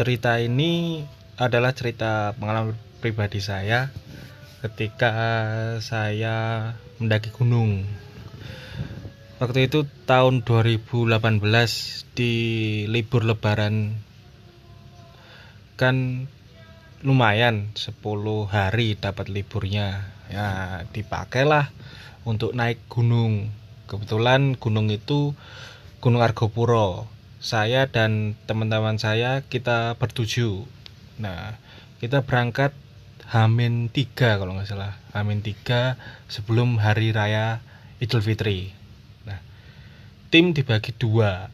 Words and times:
Cerita 0.00 0.40
ini 0.40 1.04
adalah 1.36 1.76
cerita 1.76 2.32
pengalaman 2.40 2.72
pribadi 3.04 3.36
saya 3.36 3.92
ketika 4.64 5.12
saya 5.84 6.72
mendaki 6.96 7.28
gunung. 7.28 7.84
Waktu 9.44 9.68
itu 9.68 9.84
tahun 10.08 10.40
2018 10.40 12.16
di 12.16 12.32
libur 12.88 13.28
lebaran 13.28 14.00
kan 15.76 16.24
lumayan 17.04 17.68
10 17.76 18.00
hari 18.48 18.96
dapat 18.96 19.28
liburnya. 19.28 20.08
Ya, 20.32 20.80
dipakailah 20.96 21.68
untuk 22.24 22.56
naik 22.56 22.80
gunung. 22.88 23.52
Kebetulan 23.84 24.56
gunung 24.56 24.88
itu 24.88 25.36
Gunung 26.00 26.24
Argopuro 26.24 27.19
saya 27.40 27.88
dan 27.88 28.36
teman-teman 28.44 29.00
saya 29.00 29.40
kita 29.48 29.96
bertuju. 29.96 30.68
Nah 31.16 31.56
kita 31.96 32.22
berangkat 32.28 32.76
Hamin 33.32 33.88
3 33.88 34.36
kalau 34.36 34.52
nggak 34.54 34.68
salah. 34.68 35.00
Hamin 35.16 35.40
3 35.40 35.96
sebelum 36.28 36.76
hari 36.76 37.16
raya 37.16 37.64
Idul 37.96 38.20
Fitri. 38.20 38.76
Nah 39.24 39.40
tim 40.28 40.52
dibagi 40.52 40.92
dua. 40.92 41.48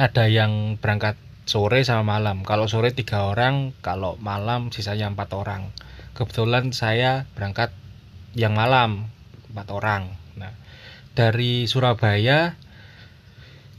Ada 0.00 0.32
yang 0.32 0.80
berangkat 0.80 1.20
sore 1.44 1.84
sama 1.84 2.16
malam. 2.16 2.40
Kalau 2.40 2.64
sore 2.64 2.96
tiga 2.96 3.28
orang 3.28 3.76
kalau 3.84 4.16
malam 4.16 4.72
sisanya 4.72 5.12
empat 5.12 5.36
orang. 5.36 5.76
Kebetulan 6.16 6.72
saya 6.72 7.28
berangkat 7.36 7.68
yang 8.32 8.56
malam 8.56 9.12
empat 9.52 9.68
orang. 9.76 10.16
Nah 10.40 10.56
dari 11.12 11.68
Surabaya 11.68 12.56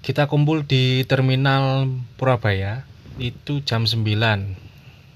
kita 0.01 0.25
kumpul 0.25 0.65
di 0.65 1.05
terminal 1.05 1.85
Purabaya 2.17 2.89
itu 3.21 3.61
jam 3.61 3.85
9 3.85 4.01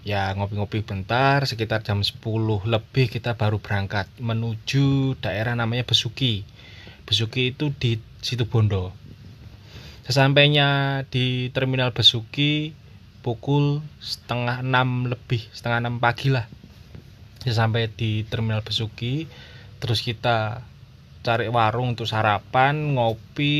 ya 0.05 0.29
ngopi-ngopi 0.37 0.85
bentar 0.85 1.41
sekitar 1.49 1.81
jam 1.81 2.05
10 2.05 2.21
lebih 2.69 3.09
kita 3.09 3.33
baru 3.33 3.57
berangkat 3.57 4.05
menuju 4.21 5.17
daerah 5.17 5.57
namanya 5.57 5.89
Besuki. 5.89 6.45
Besuki 7.09 7.57
itu 7.57 7.73
di 7.73 7.97
situ 8.21 8.45
Bondo 8.45 8.93
sesampainya 10.05 11.01
di 11.09 11.49
terminal 11.49 11.89
Besuki 11.89 12.77
pukul 13.25 13.81
setengah 13.97 14.61
enam 14.61 15.09
lebih 15.09 15.41
setengah 15.49 15.81
enam 15.81 15.97
pagi 15.97 16.29
lah. 16.29 16.45
Sampai 17.41 17.89
di 17.89 18.21
terminal 18.25 18.61
Besuki 18.61 19.25
terus 19.81 20.05
kita 20.05 20.61
cari 21.25 21.49
warung 21.49 21.97
untuk 21.97 22.05
sarapan, 22.05 22.93
ngopi 22.93 23.57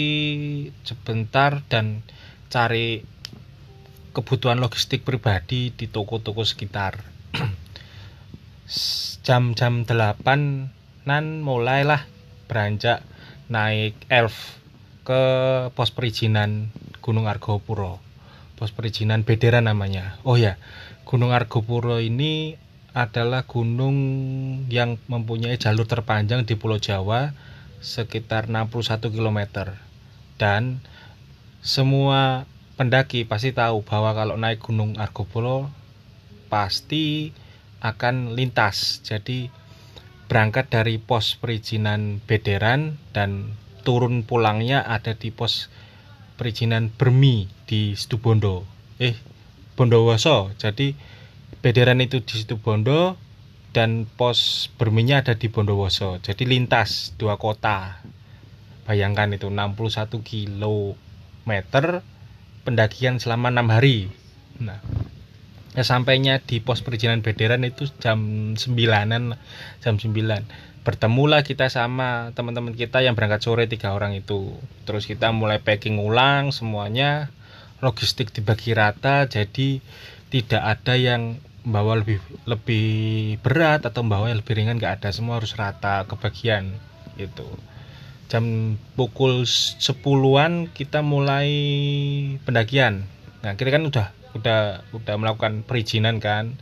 sebentar 0.85 1.65
dan 1.65 2.05
cari 2.53 3.01
kebutuhan 4.13 4.61
logistik 4.61 5.01
pribadi 5.01 5.73
di 5.73 5.89
toko-toko 5.89 6.45
sekitar. 6.45 7.01
Jam-jam 9.25 9.89
8 9.89 11.09
nan 11.09 11.25
mulailah 11.41 12.05
beranjak 12.45 13.01
naik 13.49 13.97
elf 14.13 14.61
ke 15.01 15.21
pos 15.73 15.89
perizinan 15.89 16.69
Gunung 17.01 17.25
Argopuro. 17.25 17.97
Pos 18.55 18.69
perizinan 18.69 19.25
Bedera 19.25 19.57
namanya. 19.59 20.21
Oh 20.21 20.37
ya, 20.37 20.61
Gunung 21.03 21.33
Argopuro 21.33 21.97
ini 21.97 22.61
adalah 22.95 23.43
gunung 23.43 23.97
yang 24.71 24.95
mempunyai 25.11 25.59
jalur 25.59 25.83
terpanjang 25.83 26.47
di 26.47 26.55
Pulau 26.55 26.79
Jawa 26.79 27.35
sekitar 27.85 28.49
61 28.49 29.13
km 29.13 29.69
dan 30.41 30.81
semua 31.61 32.49
pendaki 32.75 33.23
pasti 33.23 33.53
tahu 33.53 33.85
bahwa 33.85 34.17
kalau 34.17 34.35
naik 34.35 34.65
Gunung 34.65 34.97
Argopuro 34.97 35.69
pasti 36.49 37.29
akan 37.85 38.33
lintas. 38.33 39.05
Jadi 39.05 39.53
berangkat 40.25 40.73
dari 40.73 40.97
pos 40.97 41.37
perizinan 41.37 42.17
Bederan 42.25 42.97
dan 43.13 43.53
turun 43.85 44.25
pulangnya 44.25 44.81
ada 44.81 45.13
di 45.13 45.29
pos 45.29 45.69
perizinan 46.35 46.89
Bermi 46.89 47.45
di 47.69 47.93
Situbondo. 47.93 48.65
Eh 48.97 49.15
Bondowoso. 49.77 50.51
Jadi 50.57 50.97
Bederan 51.61 52.01
itu 52.01 52.21
di 52.21 52.33
Situbondo 52.41 53.17
dan 53.75 54.07
pos 54.07 54.71
berminyak 54.79 55.27
ada 55.27 55.33
di 55.35 55.51
Bondowoso. 55.51 56.23
Jadi 56.23 56.47
lintas 56.47 57.11
dua 57.19 57.35
kota. 57.35 57.99
Bayangkan 58.87 59.35
itu 59.35 59.51
61 59.51 60.23
km 60.23 61.51
pendakian 62.63 63.19
selama 63.19 63.51
enam 63.51 63.67
hari. 63.67 64.07
Nah, 64.63 64.79
ya 65.75 65.83
sampainya 65.83 66.39
di 66.39 66.63
pos 66.63 66.79
perizinan 66.79 67.19
Bederan 67.19 67.67
itu 67.67 67.91
jam 67.99 68.55
9-an, 68.55 69.35
jam 69.83 69.95
9. 69.99 70.87
Bertemulah 70.87 71.43
kita 71.43 71.67
sama 71.67 72.31
teman-teman 72.31 72.77
kita 72.77 73.03
yang 73.03 73.19
berangkat 73.19 73.43
sore 73.43 73.67
tiga 73.67 73.91
orang 73.91 74.15
itu. 74.15 74.55
Terus 74.87 75.03
kita 75.03 75.35
mulai 75.35 75.59
packing 75.59 75.99
ulang 75.99 76.55
semuanya, 76.55 77.27
logistik 77.83 78.31
dibagi 78.31 78.71
rata, 78.71 79.27
jadi 79.27 79.83
tidak 80.31 80.63
ada 80.63 80.93
yang 80.95 81.43
bawa 81.65 81.97
lebih 81.97 82.21
lebih 82.45 82.87
berat 83.41 83.83
atau 83.89 84.05
bawa 84.05 84.29
yang 84.29 84.39
lebih 84.39 84.53
ringan 84.55 84.77
nggak 84.77 85.01
ada. 85.01 85.09
Semua 85.09 85.41
harus 85.41 85.57
rata 85.57 86.05
kebagian 86.05 86.77
itu 87.17 87.45
jam 88.25 88.77
pukul 88.97 89.45
10-an 89.45 90.69
kita 90.73 91.01
mulai 91.01 91.49
pendakian. 92.45 93.05
Nah 93.41 93.53
kita 93.57 93.69
kan 93.73 93.83
udah 93.85 94.07
udah 94.37 94.61
udah 94.93 95.15
melakukan 95.17 95.65
perizinan 95.65 96.17
kan 96.21 96.57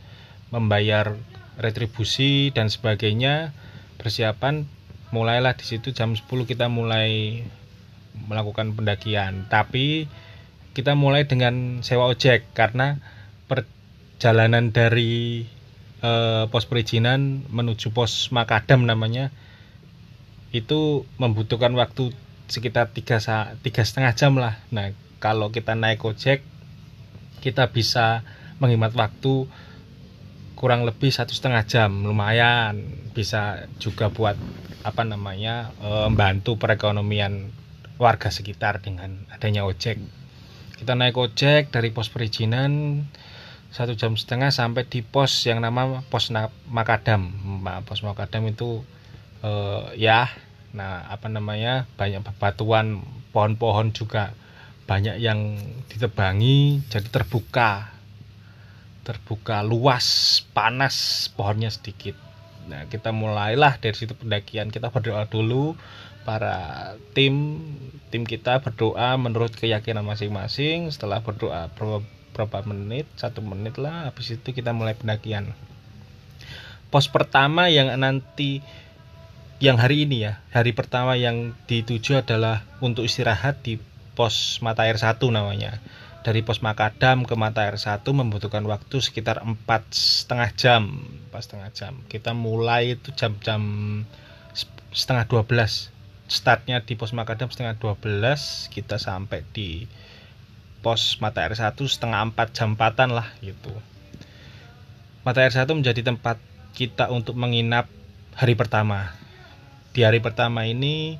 membayar 0.52 1.16
retribusi 1.58 2.54
dan 2.54 2.70
sebagainya 2.70 3.50
persiapan 3.98 4.66
mulailah 5.10 5.54
di 5.54 5.64
situ 5.66 5.94
jam 5.94 6.14
10 6.14 6.26
kita 6.46 6.66
mulai 6.68 7.42
melakukan 8.28 8.74
pendakian. 8.74 9.46
Tapi 9.50 10.06
kita 10.74 10.98
mulai 10.98 11.26
dengan 11.26 11.80
sewa 11.86 12.10
ojek 12.10 12.50
karena 12.52 12.98
per 13.46 13.66
jalanan 14.18 14.70
dari 14.70 15.44
eh, 16.02 16.44
pos 16.48 16.64
perizinan 16.68 17.44
menuju 17.50 17.90
pos 17.90 18.30
Makadam 18.30 18.86
namanya 18.86 19.32
itu 20.54 21.02
membutuhkan 21.18 21.74
waktu 21.74 22.14
sekitar 22.46 22.94
tiga 22.94 23.18
tiga 23.64 23.82
setengah 23.82 24.12
jam 24.14 24.38
lah. 24.38 24.60
Nah 24.70 24.94
kalau 25.18 25.50
kita 25.50 25.74
naik 25.74 26.04
ojek 26.04 26.44
kita 27.42 27.68
bisa 27.74 28.24
menghemat 28.62 28.94
waktu 28.96 29.50
kurang 30.54 30.86
lebih 30.86 31.10
satu 31.12 31.34
setengah 31.34 31.66
jam. 31.66 31.90
Lumayan. 32.06 33.04
Bisa 33.12 33.68
juga 33.82 34.08
buat 34.08 34.38
apa 34.86 35.02
namanya 35.02 35.74
eh, 35.82 36.06
membantu 36.08 36.56
perekonomian 36.56 37.50
warga 37.98 38.30
sekitar 38.30 38.82
dengan 38.82 39.26
adanya 39.30 39.66
ojek. 39.66 39.98
Kita 40.74 40.92
naik 40.98 41.14
ojek 41.18 41.70
dari 41.70 41.94
pos 41.94 42.10
perizinan 42.10 43.02
satu 43.74 43.98
jam 43.98 44.14
setengah 44.14 44.54
sampai 44.54 44.86
di 44.86 45.02
pos 45.02 45.50
yang 45.50 45.58
nama 45.58 46.06
pos 46.06 46.30
Makadam. 46.70 47.34
Pos 47.82 48.06
Makadam 48.06 48.46
itu 48.46 48.86
uh, 49.42 49.90
ya 49.98 50.30
nah 50.74 51.06
apa 51.10 51.30
namanya 51.30 51.86
banyak 51.94 52.22
batuan 52.38 53.02
pohon-pohon 53.30 53.94
juga 53.94 54.34
banyak 54.86 55.18
yang 55.18 55.58
ditebangi 55.90 56.86
jadi 56.86 57.10
terbuka. 57.10 57.90
Terbuka 59.02 59.66
luas 59.66 60.38
panas 60.54 61.26
pohonnya 61.34 61.68
sedikit. 61.74 62.14
Nah 62.70 62.86
kita 62.86 63.10
mulailah 63.10 63.82
dari 63.82 63.98
situ 63.98 64.14
pendakian. 64.14 64.70
Kita 64.70 64.94
berdoa 64.94 65.26
dulu 65.26 65.74
para 66.22 66.94
tim 67.10 67.58
tim 68.14 68.22
kita 68.22 68.62
berdoa 68.62 69.18
menurut 69.18 69.50
keyakinan 69.50 70.06
masing-masing. 70.06 70.94
Setelah 70.94 71.26
berdoa 71.26 71.74
berapa 72.34 72.66
menit 72.66 73.06
satu 73.14 73.40
menit 73.40 73.78
lah 73.78 74.10
habis 74.10 74.34
itu 74.34 74.50
kita 74.50 74.74
mulai 74.74 74.98
pendakian. 74.98 75.54
Pos 76.90 77.06
pertama 77.06 77.70
yang 77.70 77.94
nanti 77.94 78.60
yang 79.62 79.78
hari 79.78 80.04
ini 80.04 80.26
ya 80.26 80.42
hari 80.50 80.74
pertama 80.74 81.14
yang 81.14 81.54
dituju 81.70 82.20
adalah 82.20 82.66
untuk 82.82 83.06
istirahat 83.06 83.62
di 83.62 83.78
pos 84.18 84.58
mata 84.60 84.82
air 84.84 84.98
satu 84.98 85.30
namanya. 85.30 85.78
Dari 86.24 86.40
pos 86.40 86.64
Makadam 86.64 87.28
ke 87.28 87.36
mata 87.36 87.68
air 87.68 87.76
satu 87.76 88.16
membutuhkan 88.16 88.64
waktu 88.64 88.96
sekitar 88.98 89.44
empat 89.44 89.84
setengah 89.92 90.50
jam 90.56 90.82
empat 91.30 91.40
setengah 91.46 91.70
jam. 91.70 91.92
Kita 92.08 92.32
mulai 92.32 92.96
itu 92.96 93.12
jam-jam 93.12 93.62
setengah 94.90 95.28
dua 95.28 95.42
belas. 95.44 95.92
Startnya 96.24 96.80
di 96.80 96.96
pos 96.96 97.12
Makadam 97.12 97.52
setengah 97.52 97.76
dua 97.76 97.94
belas 98.00 98.72
kita 98.72 98.96
sampai 98.96 99.44
di 99.52 99.84
pos 100.84 101.16
mata 101.24 101.40
air 101.40 101.56
satu 101.56 101.88
setengah 101.88 102.20
empat 102.28 102.52
jam 102.52 102.76
empatan 102.76 103.16
lah 103.16 103.32
gitu. 103.40 103.72
Mata 105.24 105.40
air 105.40 105.56
satu 105.56 105.72
menjadi 105.72 106.04
tempat 106.04 106.36
kita 106.76 107.08
untuk 107.08 107.40
menginap 107.40 107.88
hari 108.36 108.52
pertama. 108.52 109.16
Di 109.96 110.04
hari 110.04 110.20
pertama 110.20 110.68
ini 110.68 111.16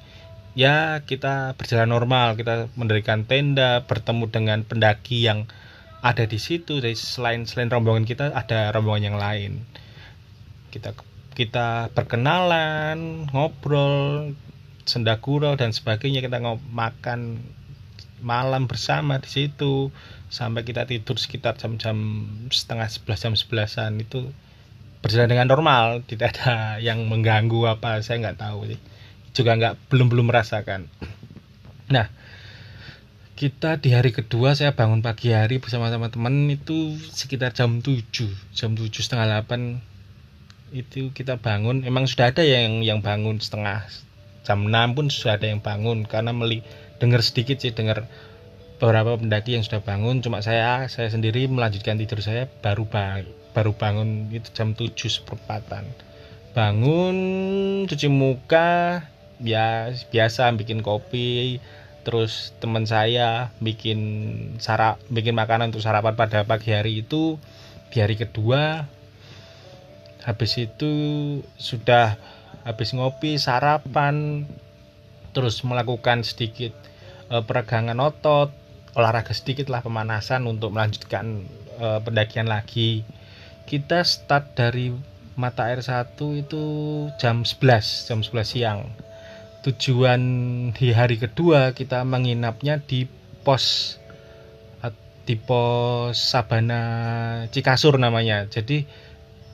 ya 0.52 1.00
kita 1.00 1.56
berjalan 1.56 1.88
normal 1.88 2.36
kita 2.36 2.68
mendirikan 2.76 3.24
tenda 3.24 3.82
bertemu 3.88 4.28
dengan 4.28 4.58
pendaki 4.68 5.24
yang 5.24 5.48
ada 6.04 6.28
di 6.28 6.36
situ. 6.36 6.84
Dari 6.84 6.92
selain 6.92 7.48
selain 7.48 7.72
rombongan 7.72 8.04
kita 8.04 8.36
ada 8.36 8.68
rombongan 8.76 9.08
yang 9.08 9.16
lain. 9.16 9.64
Kita 10.68 10.92
kita 11.32 11.88
perkenalan 11.96 13.32
ngobrol 13.32 14.36
sendagurau 14.84 15.56
dan 15.56 15.72
sebagainya. 15.72 16.20
Kita 16.20 16.44
makan 16.52 17.40
malam 18.22 18.70
bersama 18.70 19.18
di 19.18 19.30
situ 19.30 19.90
sampai 20.30 20.62
kita 20.62 20.86
tidur 20.86 21.18
sekitar 21.18 21.58
jam-jam 21.58 22.26
setengah 22.50 22.86
sebelas 22.90 23.18
jam 23.22 23.34
sebelasan 23.34 24.02
itu 24.02 24.30
berjalan 25.04 25.28
dengan 25.28 25.48
normal 25.52 26.00
tidak 26.08 26.32
ada 26.38 26.80
yang 26.80 27.04
mengganggu 27.04 27.68
apa 27.68 28.00
saya 28.00 28.24
nggak 28.24 28.40
tahu 28.40 28.72
sih. 28.72 28.80
Juga 29.34 29.58
nggak 29.58 29.90
belum 29.92 30.08
belum 30.08 30.26
merasakan. 30.32 30.88
Nah 31.92 32.08
kita 33.34 33.82
di 33.82 33.90
hari 33.90 34.14
kedua 34.14 34.54
saya 34.54 34.72
bangun 34.72 35.02
pagi 35.02 35.34
hari 35.34 35.58
bersama 35.58 35.90
teman-teman 35.90 36.48
itu 36.54 36.94
sekitar 37.10 37.50
jam 37.50 37.82
7 37.82 38.06
jam 38.54 38.78
7 38.78 38.88
setengah 38.94 39.44
8 39.44 40.72
itu 40.72 41.12
kita 41.12 41.36
bangun. 41.36 41.84
Emang 41.84 42.08
sudah 42.08 42.32
ada 42.32 42.40
yang 42.40 42.80
yang 42.80 43.04
bangun 43.04 43.42
setengah 43.42 43.84
jam 44.46 44.70
6 44.70 44.96
pun 44.96 45.06
sudah 45.12 45.36
ada 45.36 45.52
yang 45.52 45.60
bangun 45.60 46.08
karena 46.08 46.32
meli 46.32 46.64
dengar 46.98 47.20
sedikit 47.22 47.58
sih 47.58 47.74
dengar 47.74 48.06
beberapa 48.78 49.16
pendaki 49.16 49.56
yang 49.56 49.64
sudah 49.64 49.80
bangun. 49.80 50.20
Cuma 50.20 50.42
saya 50.42 50.86
saya 50.90 51.08
sendiri 51.10 51.46
melanjutkan 51.46 51.98
tidur 51.98 52.20
saya 52.20 52.50
baru 52.62 52.86
baru 53.54 53.72
bangun 53.74 54.28
itu 54.34 54.50
jam 54.52 54.74
7 54.74 54.94
seperempatan. 54.96 55.86
Bangun 56.54 57.16
cuci 57.86 58.08
muka 58.10 59.02
ya 59.42 59.90
biasa 60.10 60.54
bikin 60.54 60.82
kopi 60.86 61.58
terus 62.04 62.52
teman 62.60 62.84
saya 62.84 63.50
bikin 63.58 63.98
sarap 64.60 65.00
bikin 65.08 65.34
makanan 65.34 65.72
untuk 65.72 65.82
sarapan 65.82 66.14
pada 66.14 66.44
pagi 66.44 66.70
hari 66.70 67.02
itu 67.02 67.40
di 67.90 67.98
hari 68.02 68.14
kedua. 68.14 68.86
Habis 70.24 70.56
itu 70.56 70.92
sudah 71.60 72.16
habis 72.64 72.96
ngopi 72.96 73.36
sarapan 73.36 74.48
terus 75.34 75.60
melakukan 75.66 76.22
sedikit 76.22 76.72
e, 77.28 77.34
peregangan 77.42 77.98
otot 77.98 78.54
olahraga 78.94 79.34
sedikit 79.34 79.68
lah 79.68 79.82
pemanasan 79.82 80.46
untuk 80.46 80.70
melanjutkan 80.70 81.44
e, 81.76 81.86
pendakian 82.00 82.46
lagi. 82.46 83.02
Kita 83.66 84.06
start 84.06 84.54
dari 84.54 84.94
mata 85.34 85.66
air 85.66 85.82
satu 85.82 86.38
itu 86.38 86.62
jam 87.18 87.42
11 87.42 88.06
jam 88.06 88.22
11 88.22 88.46
siang. 88.46 88.80
Tujuan 89.66 90.22
di 90.76 90.94
hari 90.94 91.18
kedua 91.18 91.74
kita 91.74 92.06
menginapnya 92.06 92.78
di 92.78 93.08
pos 93.42 93.98
di 95.24 95.40
pos 95.40 96.14
Sabana 96.20 96.82
Cikasur 97.48 97.96
namanya. 97.96 98.44
Jadi 98.44 98.84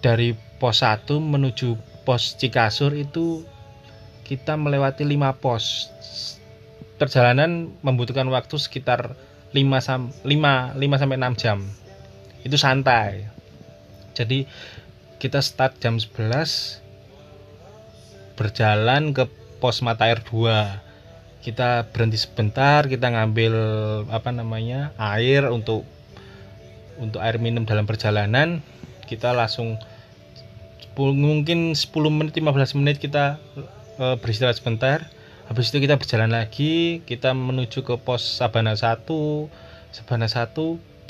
dari 0.03 0.35
pos 0.35 0.83
1 0.83 1.07
menuju 1.23 1.79
pos 2.03 2.35
Cikasur 2.37 2.93
itu 2.99 3.47
kita 4.31 4.55
melewati 4.55 5.03
5 5.03 5.43
pos. 5.43 5.91
Perjalanan 7.03 7.75
membutuhkan 7.83 8.31
waktu 8.31 8.55
sekitar 8.63 9.19
5 9.51 9.59
sam 9.83 10.15
5 10.23 10.79
5 10.79 11.01
sampai 11.03 11.19
6 11.19 11.35
jam. 11.43 11.59
Itu 12.47 12.55
santai. 12.55 13.27
Jadi 14.15 14.47
kita 15.19 15.43
start 15.43 15.83
jam 15.83 15.99
11 15.99 16.79
berjalan 18.39 19.11
ke 19.11 19.27
pos 19.59 19.83
mata 19.83 20.07
air 20.07 20.23
2 20.23 21.43
kita 21.45 21.89
berhenti 21.93 22.21
sebentar 22.21 22.85
kita 22.89 23.13
ngambil 23.13 23.53
apa 24.13 24.31
namanya 24.33 24.93
air 24.97 25.49
untuk 25.49 25.85
untuk 27.01 27.19
air 27.25 27.41
minum 27.43 27.67
dalam 27.67 27.89
perjalanan. 27.89 28.63
Kita 29.09 29.35
langsung 29.35 29.81
10, 30.95 31.17
mungkin 31.17 31.75
10 31.75 31.91
menit 32.13 32.37
15 32.37 32.79
menit 32.79 33.01
kita 33.01 33.41
e, 34.01 34.17
beristirahat 34.17 34.57
sebentar. 34.57 35.05
Habis 35.53 35.69
itu 35.75 35.85
kita 35.85 36.01
berjalan 36.01 36.33
lagi 36.33 37.05
kita 37.05 37.37
menuju 37.37 37.85
ke 37.85 37.95
pos 38.01 38.23
Sabana 38.23 38.79
1 38.79 39.05
Sabana 39.93 40.31
1 40.31 40.55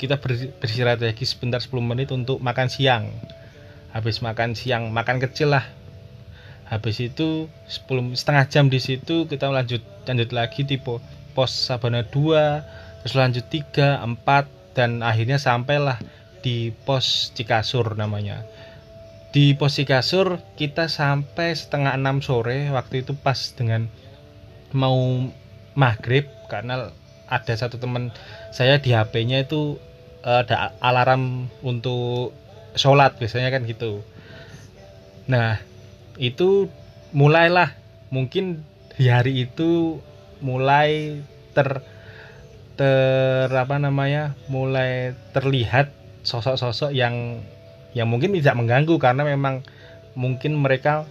kita 0.01 0.17
beristirahat 0.17 0.99
lagi 0.99 1.23
sebentar 1.23 1.61
10 1.61 1.71
menit 1.79 2.11
untuk 2.11 2.43
makan 2.43 2.67
siang. 2.67 3.07
Habis 3.95 4.19
makan 4.19 4.57
siang 4.57 4.89
makan 4.89 5.21
kecil 5.21 5.53
lah. 5.53 5.63
Habis 6.67 6.99
itu 6.99 7.47
10 7.69 8.17
setengah 8.17 8.45
jam 8.49 8.65
di 8.67 8.81
situ 8.81 9.29
kita 9.29 9.47
lanjut 9.47 9.83
lanjut 10.09 10.29
lagi 10.35 10.67
di 10.67 10.81
pos 10.81 11.51
Sabana 11.51 12.03
2 12.03 13.05
terus 13.05 13.15
lanjut 13.15 13.45
3 13.47 14.03
4 14.03 14.75
dan 14.75 15.03
akhirnya 15.03 15.37
sampailah 15.37 15.99
di 16.41 16.73
pos 16.73 17.29
Cikasur 17.37 17.93
namanya 17.93 18.41
di 19.31 19.55
pos 19.55 19.79
Cikasur 19.79 20.43
kita 20.59 20.91
sampai 20.91 21.55
setengah 21.55 21.95
6 21.95 22.27
sore 22.27 22.67
waktu 22.71 23.07
itu 23.07 23.15
pas 23.15 23.39
dengan 23.55 23.87
mau 24.75 25.27
maghrib 25.75 26.27
karena 26.51 26.91
ada 27.31 27.53
satu 27.55 27.79
teman 27.79 28.11
saya 28.51 28.83
di 28.83 28.91
HP-nya 28.91 29.47
itu 29.47 29.79
ada 30.21 30.75
alarm 30.83 31.47
untuk 31.63 32.35
sholat 32.75 33.15
biasanya 33.17 33.55
kan 33.55 33.63
gitu. 33.63 34.03
Nah 35.31 35.63
itu 36.19 36.67
mulailah 37.15 37.71
mungkin 38.11 38.67
di 38.99 39.07
hari 39.07 39.47
itu 39.47 40.03
mulai 40.43 41.23
ter 41.55 41.79
ter 42.75 43.47
apa 43.47 43.79
namanya 43.79 44.35
mulai 44.51 45.15
terlihat 45.31 45.91
sosok-sosok 46.27 46.91
yang 46.91 47.39
yang 47.91 48.07
mungkin 48.07 48.31
tidak 48.35 48.55
mengganggu 48.55 48.95
karena 48.97 49.23
memang 49.27 49.63
mungkin 50.15 50.59
mereka 50.59 51.07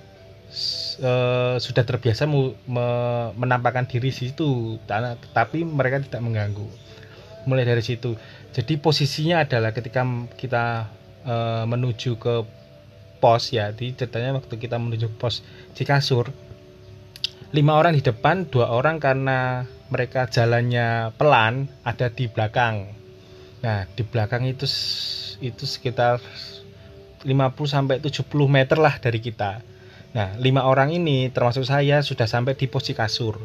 e, 1.01 1.13
sudah 1.61 1.85
terbiasa 1.85 2.25
mu, 2.25 2.57
me, 2.69 2.87
menampakkan 3.37 3.89
diri 3.89 4.13
situ 4.13 4.81
tapi 5.33 5.65
mereka 5.65 6.01
tidak 6.05 6.21
mengganggu. 6.25 6.67
Mulai 7.49 7.65
dari 7.65 7.81
situ. 7.81 8.17
Jadi 8.53 8.77
posisinya 8.77 9.45
adalah 9.45 9.73
ketika 9.73 10.05
kita 10.37 10.89
e, 11.25 11.35
menuju 11.69 12.17
ke 12.21 12.35
pos 13.21 13.53
ya 13.53 13.69
di 13.71 13.93
ceritanya 13.93 14.41
waktu 14.41 14.57
kita 14.57 14.81
menuju 14.81 15.13
pos 15.21 15.45
Cikasur 15.77 16.33
lima 17.53 17.77
orang 17.77 17.99
di 17.99 18.01
depan 18.01 18.49
dua 18.49 18.73
orang 18.73 18.97
karena 18.97 19.69
mereka 19.91 20.31
jalannya 20.31 21.13
pelan 21.19 21.67
ada 21.83 22.09
di 22.09 22.31
belakang. 22.31 22.95
Nah 23.61 23.85
di 23.91 24.03
belakang 24.07 24.47
itu 24.47 24.65
itu 25.43 25.65
sekitar 25.67 26.23
50 27.23 27.31
sampai 27.69 27.97
70 28.01 28.27
meter 28.49 28.79
lah 28.81 28.97
dari 28.97 29.21
kita. 29.21 29.61
Nah 30.17 30.35
lima 30.41 30.67
orang 30.67 30.91
ini 30.91 31.31
termasuk 31.31 31.63
saya 31.69 32.03
sudah 32.03 32.27
sampai 32.27 32.59
di 32.59 32.67
pos 32.67 32.83
Cikasur 32.89 33.39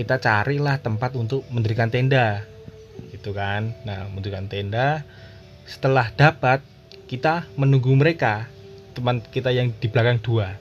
kita 0.00 0.16
carilah 0.16 0.80
tempat 0.80 1.12
untuk 1.12 1.44
mendirikan 1.52 1.92
tenda 1.92 2.48
gitu 3.12 3.36
kan? 3.36 3.76
Nah 3.84 4.08
mendirikan 4.08 4.48
tenda. 4.48 5.04
Setelah 5.68 6.08
dapat 6.16 6.64
kita 7.04 7.44
menunggu 7.60 7.92
mereka 7.92 8.48
teman 8.96 9.20
kita 9.20 9.52
yang 9.52 9.76
di 9.76 9.92
belakang 9.92 10.16
dua. 10.24 10.56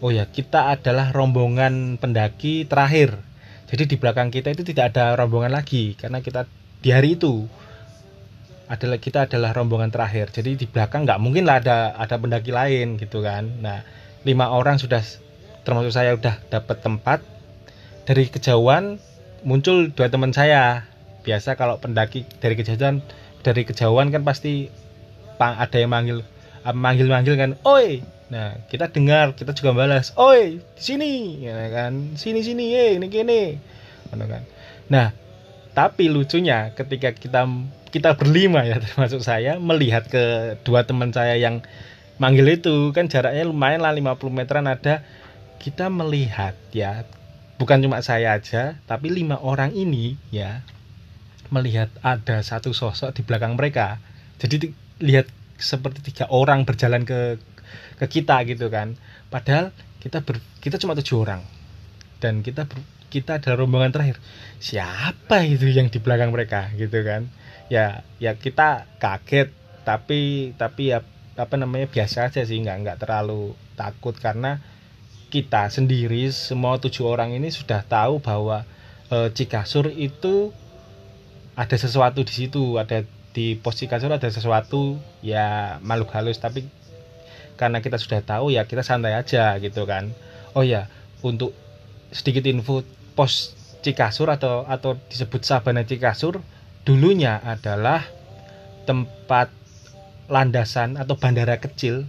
Oh 0.00 0.08
ya 0.08 0.24
kita 0.24 0.72
adalah 0.72 1.12
rombongan 1.12 2.00
pendaki 2.00 2.64
terakhir. 2.64 3.20
Jadi 3.68 3.92
di 3.92 3.96
belakang 4.00 4.32
kita 4.32 4.56
itu 4.56 4.64
tidak 4.64 4.96
ada 4.96 5.12
rombongan 5.20 5.52
lagi 5.52 5.92
karena 5.92 6.24
kita 6.24 6.48
di 6.80 6.96
hari 6.96 7.20
itu 7.20 7.44
adalah 8.66 8.98
kita 8.98 9.30
adalah 9.30 9.54
rombongan 9.54 9.94
terakhir. 9.94 10.30
Jadi 10.34 10.58
di 10.58 10.66
belakang 10.66 11.06
nggak 11.06 11.22
mungkin 11.22 11.46
lah 11.46 11.62
ada 11.62 11.94
ada 11.94 12.14
pendaki 12.18 12.50
lain 12.50 12.98
gitu 12.98 13.22
kan. 13.22 13.46
Nah 13.62 13.86
lima 14.26 14.50
orang 14.50 14.78
sudah 14.78 15.02
termasuk 15.62 15.94
saya 15.94 16.14
udah 16.18 16.38
dapat 16.50 16.82
tempat. 16.82 17.20
Dari 18.06 18.30
kejauhan 18.30 19.02
muncul 19.42 19.90
dua 19.90 20.10
teman 20.10 20.30
saya. 20.30 20.86
Biasa 21.26 21.58
kalau 21.58 21.82
pendaki 21.82 22.22
dari 22.38 22.54
kejauhan 22.54 23.02
dari 23.42 23.66
kejauhan 23.66 24.14
kan 24.14 24.22
pasti 24.22 24.70
ada 25.38 25.76
yang 25.76 25.90
manggil 25.90 26.22
manggil-manggil 26.66 27.34
kan, 27.38 27.50
oi. 27.62 28.02
Nah, 28.26 28.58
kita 28.66 28.90
dengar, 28.90 29.38
kita 29.38 29.54
juga 29.54 29.70
balas, 29.70 30.10
oi, 30.18 30.58
di 30.58 30.82
sini, 30.82 31.46
ya 31.46 31.54
kan, 31.70 32.18
sini 32.18 32.42
sini, 32.42 32.74
eh, 32.74 32.98
ini 32.98 33.06
gini, 33.06 33.54
kan. 34.10 34.42
Nah, 34.90 35.14
tapi 35.78 36.10
lucunya 36.10 36.74
ketika 36.74 37.14
kita 37.14 37.46
kita 37.90 38.18
berlima 38.18 38.66
ya 38.66 38.78
termasuk 38.84 39.22
saya 39.22 39.58
melihat 39.62 40.06
ke 40.10 40.56
dua 40.66 40.84
teman 40.86 41.14
saya 41.14 41.38
yang 41.38 41.62
manggil 42.16 42.48
itu 42.48 42.90
kan 42.96 43.06
jaraknya 43.06 43.44
lumayan 43.46 43.84
lah 43.84 43.92
50 43.94 44.18
meteran 44.32 44.66
ada. 44.66 45.04
Kita 45.56 45.88
melihat 45.88 46.54
ya 46.70 47.08
bukan 47.56 47.80
cuma 47.80 48.04
saya 48.04 48.36
aja 48.36 48.76
tapi 48.84 49.08
lima 49.08 49.40
orang 49.40 49.72
ini 49.72 50.20
ya 50.28 50.60
melihat 51.48 51.88
ada 52.04 52.44
satu 52.44 52.76
sosok 52.76 53.16
di 53.16 53.22
belakang 53.24 53.56
mereka. 53.56 53.98
Jadi 54.36 54.70
lihat 55.00 55.30
seperti 55.56 56.12
tiga 56.12 56.28
orang 56.28 56.68
berjalan 56.68 57.08
ke 57.08 57.40
ke 57.96 58.06
kita 58.06 58.44
gitu 58.44 58.68
kan. 58.68 59.00
Padahal 59.32 59.72
kita 60.04 60.22
ber, 60.22 60.38
kita 60.60 60.76
cuma 60.76 60.92
tujuh 60.94 61.24
orang. 61.24 61.42
Dan 62.20 62.44
kita 62.44 62.68
ber, 62.68 62.78
kita 63.08 63.40
adalah 63.40 63.64
rombongan 63.64 63.90
terakhir. 63.96 64.20
Siapa 64.60 65.48
itu 65.48 65.66
yang 65.72 65.88
di 65.88 65.98
belakang 65.98 66.30
mereka 66.30 66.68
gitu 66.76 67.00
kan 67.00 67.32
ya 67.66 68.06
ya 68.22 68.38
kita 68.38 68.86
kaget 69.02 69.50
tapi 69.82 70.52
tapi 70.54 70.94
ya 70.94 71.02
apa 71.36 71.54
namanya 71.60 71.86
biasa 71.86 72.30
aja 72.30 72.42
sih 72.42 72.58
nggak 72.62 72.76
nggak 72.82 72.98
terlalu 73.04 73.52
takut 73.76 74.16
karena 74.16 74.58
kita 75.28 75.68
sendiri 75.68 76.30
semua 76.32 76.78
tujuh 76.78 77.04
orang 77.04 77.34
ini 77.34 77.50
sudah 77.52 77.82
tahu 77.84 78.22
bahwa 78.22 78.64
e, 79.10 79.30
Cikasur 79.34 79.90
itu 79.92 80.54
ada 81.58 81.76
sesuatu 81.76 82.22
di 82.22 82.32
situ 82.32 82.78
ada 82.78 83.04
di 83.36 83.58
pos 83.58 83.76
Cikasur 83.76 84.14
ada 84.14 84.30
sesuatu 84.32 84.96
ya 85.20 85.76
makhluk 85.84 86.14
halus 86.16 86.40
tapi 86.40 86.64
karena 87.56 87.80
kita 87.80 87.96
sudah 87.96 88.20
tahu 88.20 88.52
ya 88.52 88.68
kita 88.68 88.84
santai 88.84 89.16
aja 89.16 89.56
gitu 89.58 89.88
kan. 89.88 90.12
Oh 90.52 90.64
ya 90.64 90.88
untuk 91.24 91.56
sedikit 92.12 92.44
info 92.46 92.84
pos 93.16 93.56
Cikasur 93.84 94.32
atau 94.32 94.64
atau 94.68 94.96
disebut 95.08 95.44
Sabana 95.44 95.84
Cikasur 95.84 96.40
dulunya 96.86 97.42
adalah 97.42 98.06
tempat 98.86 99.50
landasan 100.30 100.94
atau 100.94 101.18
bandara 101.18 101.58
kecil 101.58 102.06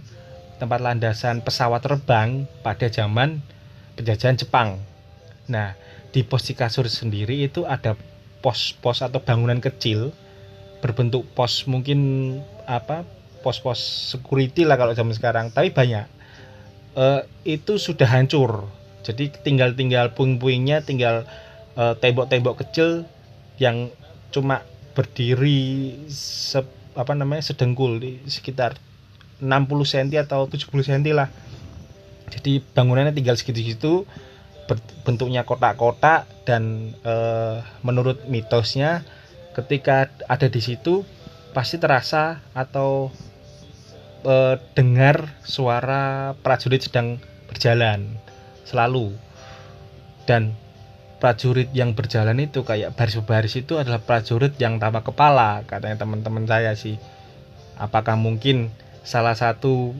tempat 0.62 0.78
landasan 0.78 1.42
pesawat 1.42 1.82
terbang 1.82 2.46
pada 2.62 2.86
zaman 2.90 3.42
penjajahan 3.98 4.38
Jepang. 4.38 4.78
Nah, 5.50 5.74
di 6.14 6.22
pos 6.22 6.46
Cikasur 6.46 6.86
sendiri 6.86 7.42
itu 7.42 7.66
ada 7.66 7.98
pos-pos 8.38 9.02
atau 9.02 9.18
bangunan 9.18 9.58
kecil 9.58 10.14
berbentuk 10.78 11.26
pos 11.34 11.66
mungkin 11.66 11.98
apa 12.70 13.02
pos-pos 13.42 13.82
security 14.14 14.62
lah 14.62 14.78
kalau 14.78 14.94
zaman 14.94 15.10
sekarang 15.10 15.50
tapi 15.50 15.74
banyak 15.74 16.06
e, 16.94 17.26
itu 17.42 17.82
sudah 17.82 18.06
hancur 18.06 18.70
jadi 19.02 19.34
tinggal 19.42 19.74
tinggal 19.74 20.14
puing-puingnya 20.14 20.86
tinggal 20.86 21.26
tembok 21.74 22.30
tembok-tembok 22.30 22.54
kecil 22.62 23.10
yang 23.58 23.90
cuma 24.34 24.62
berdiri 24.92 25.94
se, 26.10 26.58
apa 26.98 27.14
namanya 27.14 27.46
sedengkul 27.46 28.02
di 28.02 28.18
sekitar 28.26 28.74
60 29.38 29.46
cm 29.86 30.26
atau 30.26 30.50
70 30.50 30.66
cm 30.66 31.14
lah. 31.14 31.30
Jadi 32.28 32.60
bangunannya 32.60 33.14
tinggal 33.14 33.38
segitu-segitu 33.38 34.04
bentuknya 35.06 35.48
kotak-kotak 35.48 36.28
dan 36.44 36.92
e, 37.00 37.14
menurut 37.80 38.28
mitosnya 38.28 39.00
ketika 39.56 40.12
ada 40.28 40.52
di 40.52 40.60
situ 40.60 41.08
pasti 41.56 41.80
terasa 41.80 42.44
atau 42.52 43.08
e, 44.26 44.60
dengar 44.76 45.40
suara 45.40 46.36
prajurit 46.44 46.84
sedang 46.84 47.16
berjalan 47.48 48.04
selalu. 48.68 49.16
Dan 50.28 50.52
prajurit 51.18 51.68
yang 51.74 51.92
berjalan 51.98 52.38
itu 52.38 52.62
kayak 52.62 52.94
baris-baris 52.94 53.58
itu 53.58 53.74
adalah 53.74 53.98
prajurit 53.98 54.54
yang 54.62 54.78
tanpa 54.78 55.02
kepala 55.02 55.66
katanya 55.66 56.06
teman-teman 56.06 56.46
saya 56.46 56.72
sih. 56.78 56.98
Apakah 57.78 58.14
mungkin 58.18 58.70
salah 59.02 59.34
satu 59.34 59.94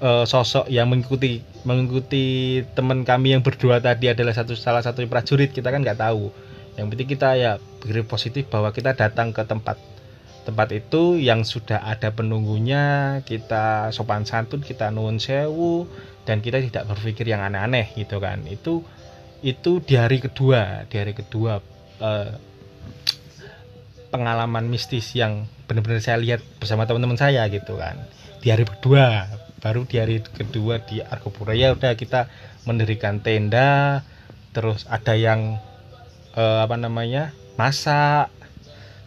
uh, 0.00 0.24
sosok 0.28 0.68
yang 0.68 0.88
mengikuti 0.88 1.40
mengikuti 1.64 2.60
teman 2.72 3.02
kami 3.04 3.36
yang 3.36 3.42
berdua 3.44 3.80
tadi 3.80 4.12
adalah 4.12 4.32
satu 4.36 4.54
salah 4.54 4.84
satu 4.84 5.04
prajurit 5.08 5.52
kita 5.52 5.72
kan 5.72 5.80
nggak 5.80 6.00
tahu. 6.00 6.30
Yang 6.78 6.86
penting 6.94 7.08
kita 7.10 7.28
ya 7.34 7.52
pikir 7.82 8.06
positif 8.06 8.46
bahwa 8.46 8.70
kita 8.70 8.94
datang 8.94 9.34
ke 9.34 9.42
tempat 9.42 9.80
tempat 10.46 10.68
itu 10.72 11.20
yang 11.20 11.44
sudah 11.44 11.84
ada 11.84 12.08
penunggunya 12.08 13.20
kita 13.28 13.92
sopan 13.92 14.24
santun 14.24 14.64
kita 14.64 14.88
nuwun 14.88 15.20
sewu 15.20 15.84
dan 16.24 16.40
kita 16.40 16.64
tidak 16.64 16.88
berpikir 16.88 17.28
yang 17.28 17.44
aneh-aneh 17.44 17.92
gitu 17.96 18.16
kan. 18.16 18.40
Itu 18.48 18.86
itu 19.38 19.78
di 19.78 19.94
hari 19.94 20.18
kedua 20.18 20.82
di 20.90 20.96
hari 20.98 21.14
kedua 21.14 21.62
eh, 22.02 22.32
pengalaman 24.08 24.66
mistis 24.66 25.12
yang 25.14 25.46
benar-benar 25.68 26.00
saya 26.00 26.18
lihat 26.18 26.40
bersama 26.58 26.88
teman-teman 26.88 27.20
saya 27.20 27.44
gitu 27.52 27.76
kan. 27.76 28.00
Di 28.40 28.48
hari 28.48 28.64
kedua 28.64 29.28
baru 29.60 29.84
di 29.84 30.00
hari 30.00 30.24
kedua 30.24 30.80
di 30.82 31.04
Argopura. 31.04 31.52
Ya 31.52 31.76
udah 31.76 31.92
kita 31.94 32.26
mendirikan 32.64 33.20
tenda 33.20 34.02
terus 34.56 34.88
ada 34.88 35.12
yang 35.14 35.60
eh, 36.34 36.58
apa 36.64 36.74
namanya 36.80 37.36
masak. 37.60 38.32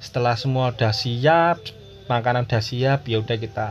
Setelah 0.02 0.38
semua 0.38 0.74
udah 0.74 0.94
siap 0.94 1.62
makanan 2.10 2.50
udah 2.50 2.62
siap 2.62 3.06
ya 3.06 3.22
udah 3.22 3.38
kita 3.38 3.68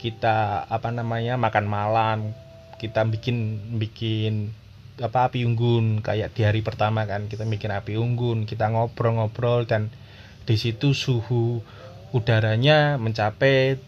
kita 0.00 0.64
apa 0.66 0.88
namanya 0.88 1.36
makan 1.36 1.66
malam. 1.68 2.18
Kita 2.80 3.04
bikin 3.04 3.60
bikin 3.76 4.56
apa 5.00 5.32
api 5.32 5.48
unggun 5.48 6.04
kayak 6.04 6.36
di 6.36 6.44
hari 6.44 6.60
pertama 6.60 7.08
kan 7.08 7.26
kita 7.26 7.48
bikin 7.48 7.72
api 7.72 7.96
unggun 7.96 8.44
kita 8.44 8.68
ngobrol-ngobrol 8.68 9.64
dan 9.64 9.88
di 10.44 10.56
situ 10.60 10.92
suhu 10.92 11.64
udaranya 12.12 13.00
mencapai 13.00 13.80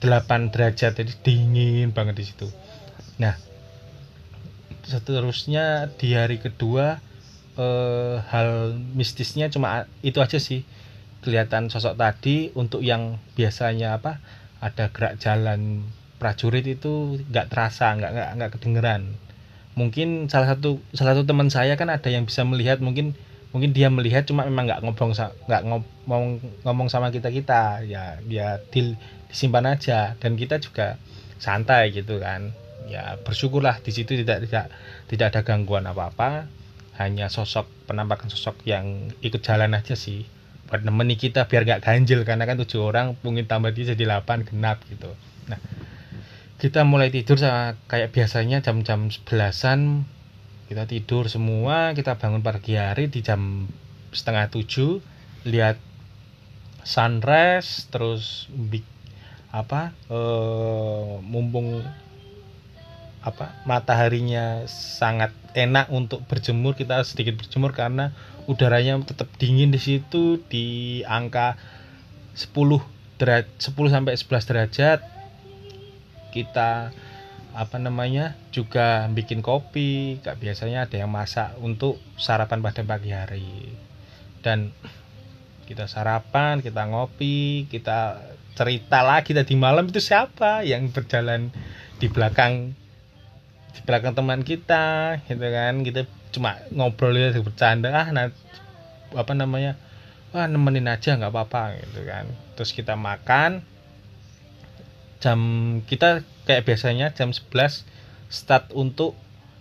8 0.00 0.52
derajat 0.54 0.96
jadi 0.96 1.12
dingin 1.20 1.92
banget 1.92 2.14
di 2.16 2.24
situ. 2.24 2.48
Nah 3.20 3.36
seterusnya 4.86 5.92
di 6.00 6.16
hari 6.16 6.40
kedua 6.40 6.98
eh, 7.58 8.16
hal 8.32 8.74
mistisnya 8.96 9.52
cuma 9.52 9.86
itu 10.00 10.18
aja 10.18 10.40
sih 10.40 10.64
kelihatan 11.20 11.68
sosok 11.68 12.00
tadi 12.00 12.50
untuk 12.56 12.80
yang 12.80 13.20
biasanya 13.36 14.00
apa 14.00 14.18
ada 14.60 14.88
gerak 14.88 15.20
jalan 15.20 15.84
prajurit 16.20 16.64
itu 16.64 17.20
nggak 17.28 17.48
terasa 17.48 17.92
nggak 17.96 18.10
nggak 18.12 18.30
nggak 18.40 18.50
kedengeran 18.56 19.02
mungkin 19.78 20.26
salah 20.26 20.56
satu 20.56 20.82
salah 20.92 21.14
satu 21.14 21.24
teman 21.30 21.48
saya 21.48 21.78
kan 21.78 21.88
ada 21.88 22.10
yang 22.10 22.26
bisa 22.26 22.42
melihat 22.42 22.82
mungkin 22.82 23.14
mungkin 23.50 23.74
dia 23.74 23.90
melihat 23.90 24.26
cuma 24.26 24.46
memang 24.46 24.70
nggak 24.70 24.80
ngomong 24.86 25.10
nggak 25.46 25.62
ngomong 25.66 26.24
ngomong 26.62 26.86
sama 26.86 27.10
kita 27.10 27.34
kita 27.34 27.82
ya 27.82 28.18
dia 28.22 28.62
di, 28.70 28.94
disimpan 29.30 29.66
aja. 29.74 30.14
Dan 30.18 30.38
kita 30.38 30.62
juga 30.62 30.98
santai 31.42 31.90
gitu 31.90 32.22
kan. 32.22 32.54
Ya 32.90 33.18
bersyukurlah 33.22 33.78
di 33.82 33.90
situ 33.94 34.18
tidak 34.18 34.46
tidak 34.46 34.66
tidak 35.06 35.26
ada 35.34 35.40
gangguan 35.46 35.86
apa 35.86 36.10
apa 36.10 36.30
hanya 36.98 37.30
sosok 37.30 37.70
penampakan 37.86 38.26
sosok 38.30 38.66
yang 38.66 39.14
ikut 39.22 39.42
jalan 39.42 39.74
aja 39.74 39.94
sih. 39.94 40.26
Buat 40.70 40.86
nemeni 40.86 41.18
kita 41.18 41.50
biar 41.50 41.66
gak 41.66 41.82
ganjil 41.82 42.22
karena 42.22 42.46
kan 42.46 42.54
tujuh 42.54 42.78
orang 42.78 43.18
mungkin 43.26 43.50
tambah 43.50 43.74
dia 43.74 43.94
jadi 43.94 44.06
delapan 44.06 44.46
genap 44.46 44.78
gitu. 44.86 45.10
Nah 45.50 45.58
kita 46.60 46.84
mulai 46.84 47.08
tidur 47.08 47.40
sama 47.40 47.80
kayak 47.88 48.12
biasanya 48.12 48.60
jam-jam 48.60 49.08
sebelasan. 49.08 50.04
Kita 50.68 50.84
tidur 50.84 51.26
semua 51.26 51.96
kita 51.96 52.20
bangun 52.20 52.44
pagi 52.44 52.76
hari 52.76 53.08
di 53.08 53.24
jam 53.24 53.64
setengah 54.12 54.52
tujuh. 54.52 55.00
Lihat 55.48 55.80
sunrise 56.84 57.88
terus 57.88 58.44
big 58.52 58.84
apa 59.50 59.96
uh, 60.12 61.18
mumpung 61.24 61.80
apa 63.24 63.56
mataharinya 63.64 64.68
sangat 64.68 65.32
enak 65.56 65.88
untuk 65.88 66.28
berjemur. 66.28 66.76
Kita 66.76 67.00
sedikit 67.08 67.40
berjemur 67.40 67.72
karena 67.72 68.12
udaranya 68.44 69.00
tetap 69.00 69.32
dingin 69.40 69.72
di 69.72 69.80
situ 69.80 70.44
di 70.52 71.00
angka 71.08 71.56
10 72.36 72.52
derajat 73.16 73.48
10 73.56 73.96
sampai 73.96 74.12
11 74.12 74.48
derajat 74.52 75.19
kita 76.30 76.94
apa 77.50 77.76
namanya 77.82 78.38
juga 78.54 79.06
bikin 79.10 79.42
kopi. 79.42 80.22
Gak 80.22 80.38
biasanya 80.38 80.86
ada 80.86 80.96
yang 80.96 81.10
masak 81.10 81.54
untuk 81.58 81.98
sarapan 82.16 82.62
pada 82.62 82.82
pagi 82.86 83.10
hari. 83.10 83.74
Dan 84.40 84.70
kita 85.70 85.86
sarapan 85.86 86.58
kita 86.58 86.82
ngopi 86.90 87.70
kita 87.70 88.18
cerita 88.58 89.06
lagi 89.06 89.30
tadi 89.30 89.54
malam 89.54 89.86
itu 89.86 90.02
siapa 90.02 90.66
yang 90.66 90.90
berjalan 90.90 91.54
di 92.02 92.10
belakang 92.10 92.74
di 93.70 93.80
belakang 93.86 94.18
teman 94.18 94.42
kita 94.42 95.18
gitu 95.30 95.46
kan. 95.46 95.86
Kita 95.86 96.06
cuma 96.34 96.58
ngobrol 96.74 97.14
ya 97.14 97.30
bercanda. 97.38 97.94
Ah 97.94 98.08
nah, 98.10 98.34
apa 99.14 99.32
namanya 99.34 99.78
wah 100.30 100.46
nemenin 100.46 100.90
aja 100.90 101.14
nggak 101.14 101.30
apa-apa 101.30 101.78
gitu 101.82 102.02
kan. 102.06 102.26
Terus 102.58 102.70
kita 102.74 102.98
makan 102.98 103.62
jam 105.20 105.40
kita 105.84 106.24
kayak 106.48 106.64
biasanya 106.64 107.12
jam 107.12 107.30
11 107.30 107.84
start 108.32 108.72
untuk 108.72 109.14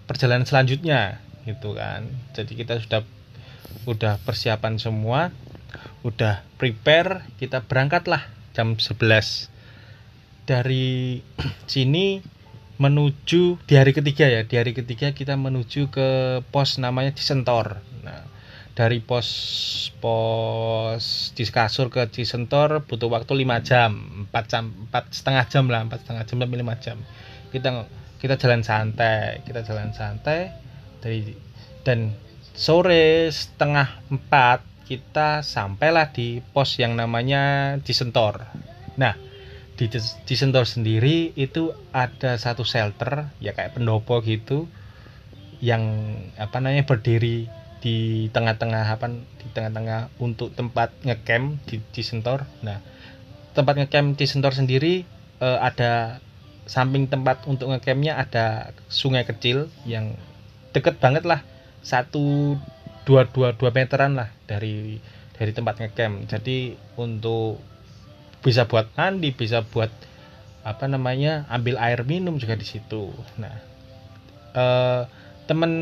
perjalanan 0.08 0.48
selanjutnya 0.48 1.20
gitu 1.44 1.76
kan. 1.76 2.08
Jadi 2.34 2.56
kita 2.56 2.80
sudah 2.80 3.04
udah 3.86 4.18
persiapan 4.26 4.82
semua 4.82 5.30
udah 6.02 6.42
prepare 6.58 7.28
kita 7.38 7.62
berangkatlah 7.62 8.26
jam 8.56 8.74
11 8.80 8.98
dari 10.48 11.22
sini 11.72 12.24
menuju 12.80 13.60
di 13.68 13.74
hari 13.76 13.92
ketiga 13.92 14.26
ya. 14.32 14.48
Di 14.48 14.56
hari 14.56 14.72
ketiga 14.72 15.12
kita 15.12 15.36
menuju 15.36 15.92
ke 15.92 16.42
pos 16.50 16.80
namanya 16.80 17.12
Cisentor 17.12 17.84
nah 18.02 18.24
dari 18.80 19.04
pos 19.04 19.28
pos 20.00 21.36
di 21.36 21.44
kasur 21.44 21.92
ke 21.92 22.08
Cisentor 22.08 22.88
butuh 22.88 23.12
waktu 23.12 23.44
5 23.44 23.68
jam 23.68 23.92
4 24.32 24.52
jam 24.52 24.72
4 24.88 25.12
setengah 25.12 25.46
jam 25.52 25.68
lah 25.68 25.84
4 25.84 26.00
setengah 26.00 26.24
jam 26.24 26.38
sampai 26.40 26.60
5 26.64 26.86
jam 26.88 26.98
kita 27.52 27.70
kita 28.24 28.40
jalan 28.40 28.64
santai 28.64 29.44
kita 29.44 29.68
jalan 29.68 29.92
santai 29.92 30.56
dari 31.04 31.36
dan 31.84 32.16
sore 32.56 33.28
setengah 33.28 34.00
4 34.32 34.88
kita 34.88 35.46
sampailah 35.46 36.10
di 36.10 36.42
pos 36.42 36.82
yang 36.82 36.98
namanya 36.98 37.78
Cisentor. 37.86 38.42
Nah, 38.98 39.14
di 39.78 39.86
Cisentor 40.26 40.66
sendiri 40.66 41.30
itu 41.38 41.70
ada 41.94 42.42
satu 42.42 42.66
shelter 42.66 43.30
ya 43.38 43.54
kayak 43.54 43.78
pendopo 43.78 44.18
gitu 44.26 44.66
yang 45.62 46.16
apa 46.42 46.58
namanya 46.58 46.90
berdiri 46.90 47.59
di 47.80 48.28
tengah-tengah 48.36 48.86
apa 48.92 49.08
di 49.12 49.48
tengah-tengah 49.56 50.12
untuk 50.20 50.52
tempat 50.52 50.92
ngecamp 51.04 51.64
di 51.68 51.80
Cisentor. 51.96 52.44
Nah, 52.64 52.84
tempat 53.56 53.80
ngecamp 53.80 54.20
Cisentor 54.20 54.52
sendiri 54.52 55.08
eh, 55.40 55.60
ada 55.60 56.20
samping 56.70 57.10
tempat 57.10 57.50
untuk 57.50 57.74
ngecampnya 57.74 58.22
ada 58.22 58.70
sungai 58.94 59.26
kecil 59.26 59.74
yang 59.90 60.14
deket 60.70 61.02
banget 61.02 61.26
lah 61.26 61.42
satu 61.82 62.54
dua 63.10 63.26
dua 63.26 63.58
dua 63.58 63.74
meteran 63.74 64.14
lah 64.14 64.30
dari 64.46 65.02
dari 65.34 65.50
tempat 65.50 65.82
ngecamp 65.82 66.30
jadi 66.30 66.78
untuk 66.94 67.58
bisa 68.46 68.70
buat 68.70 68.94
mandi 68.94 69.34
bisa 69.34 69.66
buat 69.66 69.90
apa 70.62 70.86
namanya 70.86 71.50
ambil 71.50 71.82
air 71.82 72.06
minum 72.06 72.38
juga 72.38 72.54
di 72.54 72.70
situ 72.70 73.10
nah 73.42 73.56
eh, 74.54 75.02
temen 75.50 75.74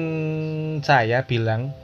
saya 0.87 1.27
bilang 1.27 1.75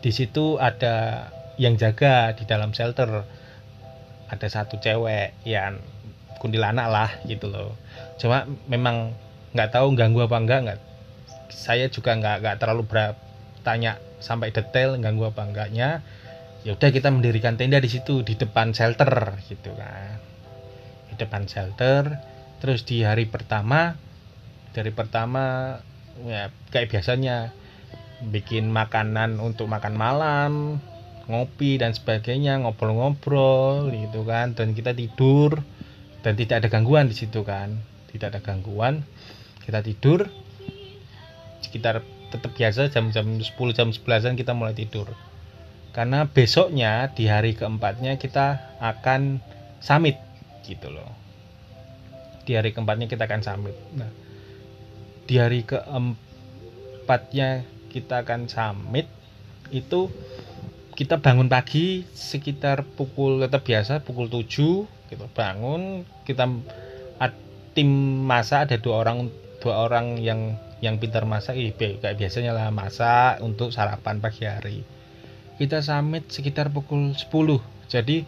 di 0.00 0.10
situ 0.12 0.60
ada 0.60 1.28
yang 1.56 1.76
jaga 1.80 2.36
di 2.36 2.44
dalam 2.44 2.72
shelter. 2.72 3.24
Ada 4.26 4.46
satu 4.50 4.82
cewek 4.82 5.38
yang 5.46 5.78
kuntilanak 6.42 6.88
lah 6.90 7.10
gitu 7.24 7.46
loh. 7.46 7.78
Cuma 8.18 8.44
memang 8.66 9.14
nggak 9.54 9.70
tahu 9.72 9.94
ganggu 9.96 10.26
apa 10.26 10.36
enggak 10.36 10.60
nggak. 10.66 10.80
Saya 11.48 11.88
juga 11.88 12.18
nggak 12.18 12.36
nggak 12.42 12.56
terlalu 12.58 12.84
bertanya 12.84 14.02
sampai 14.20 14.50
detail 14.50 14.98
ganggu 14.98 15.30
apa 15.30 15.42
enggaknya 15.46 16.00
ya 16.66 16.74
udah 16.74 16.90
kita 16.90 17.14
mendirikan 17.14 17.54
tenda 17.54 17.78
di 17.78 17.86
situ 17.86 18.26
di 18.26 18.34
depan 18.34 18.74
shelter 18.74 19.38
gitu 19.46 19.70
kan. 19.78 20.18
Di 21.10 21.14
depan 21.16 21.46
shelter. 21.46 22.18
Terus 22.58 22.82
di 22.82 23.06
hari 23.06 23.30
pertama 23.30 23.94
dari 24.74 24.90
pertama 24.92 25.76
ya 26.26 26.52
kayak 26.72 26.92
biasanya 26.92 27.54
bikin 28.20 28.72
makanan 28.72 29.40
untuk 29.40 29.68
makan 29.68 29.94
malam 29.96 30.52
ngopi 31.26 31.74
dan 31.74 31.90
sebagainya 31.90 32.62
ngobrol-ngobrol 32.62 33.90
gitu 33.90 34.22
kan. 34.24 34.54
Dan 34.54 34.72
kita 34.72 34.94
tidur 34.94 35.60
dan 36.22 36.38
tidak 36.38 36.64
ada 36.64 36.68
gangguan 36.70 37.10
di 37.10 37.16
situ 37.18 37.42
kan. 37.42 37.76
Tidak 38.10 38.32
ada 38.32 38.40
gangguan 38.40 39.02
kita 39.66 39.82
tidur. 39.82 40.30
Sekitar 41.60 42.06
tetap 42.30 42.54
biasa 42.54 42.90
jam-jam 42.90 43.42
10 43.42 43.76
jam 43.76 43.88
11an 43.90 44.38
kita 44.38 44.54
mulai 44.54 44.74
tidur. 44.74 45.10
Karena 45.90 46.28
besoknya 46.28 47.10
di 47.16 47.26
hari 47.26 47.56
keempatnya 47.56 48.20
kita 48.20 48.78
akan 48.78 49.40
summit 49.80 50.20
gitu 50.68 50.92
loh. 50.92 51.10
Di 52.46 52.54
hari 52.54 52.70
keempatnya 52.70 53.10
kita 53.10 53.26
akan 53.26 53.42
summit. 53.42 53.74
Nah 53.96 54.10
di 55.26 55.42
hari 55.42 55.66
keempatnya 55.66 57.66
kita 57.96 58.20
akan 58.28 58.44
summit 58.52 59.08
itu 59.72 60.12
kita 60.92 61.20
bangun 61.20 61.48
pagi 61.48 62.04
sekitar 62.12 62.84
pukul 62.84 63.40
tetap 63.40 63.64
biasa 63.64 64.04
pukul 64.04 64.28
7 64.28 64.84
gitu. 65.12 65.24
Bangun 65.32 66.04
kita 66.28 66.44
tim 67.76 67.92
masa 68.24 68.64
ada 68.64 68.80
dua 68.80 69.04
orang 69.04 69.28
dua 69.60 69.84
orang 69.84 70.16
yang 70.16 70.56
yang 70.80 70.96
pintar 70.96 71.28
masak 71.28 71.60
kayak 71.76 72.16
biasanya 72.16 72.56
lah 72.56 72.72
masak 72.72 73.40
untuk 73.44 73.68
sarapan 73.68 74.16
pagi 74.20 74.48
hari. 74.48 74.80
Kita 75.60 75.84
summit 75.84 76.32
sekitar 76.32 76.72
pukul 76.72 77.12
10 77.12 77.28
jadi 77.92 78.24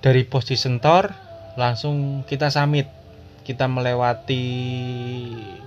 dari 0.00 0.22
pos 0.24 0.48
di 0.48 0.56
Sentor 0.56 1.12
langsung 1.60 2.24
kita 2.24 2.48
summit 2.48 2.88
kita 3.44 3.68
melewati 3.68 4.44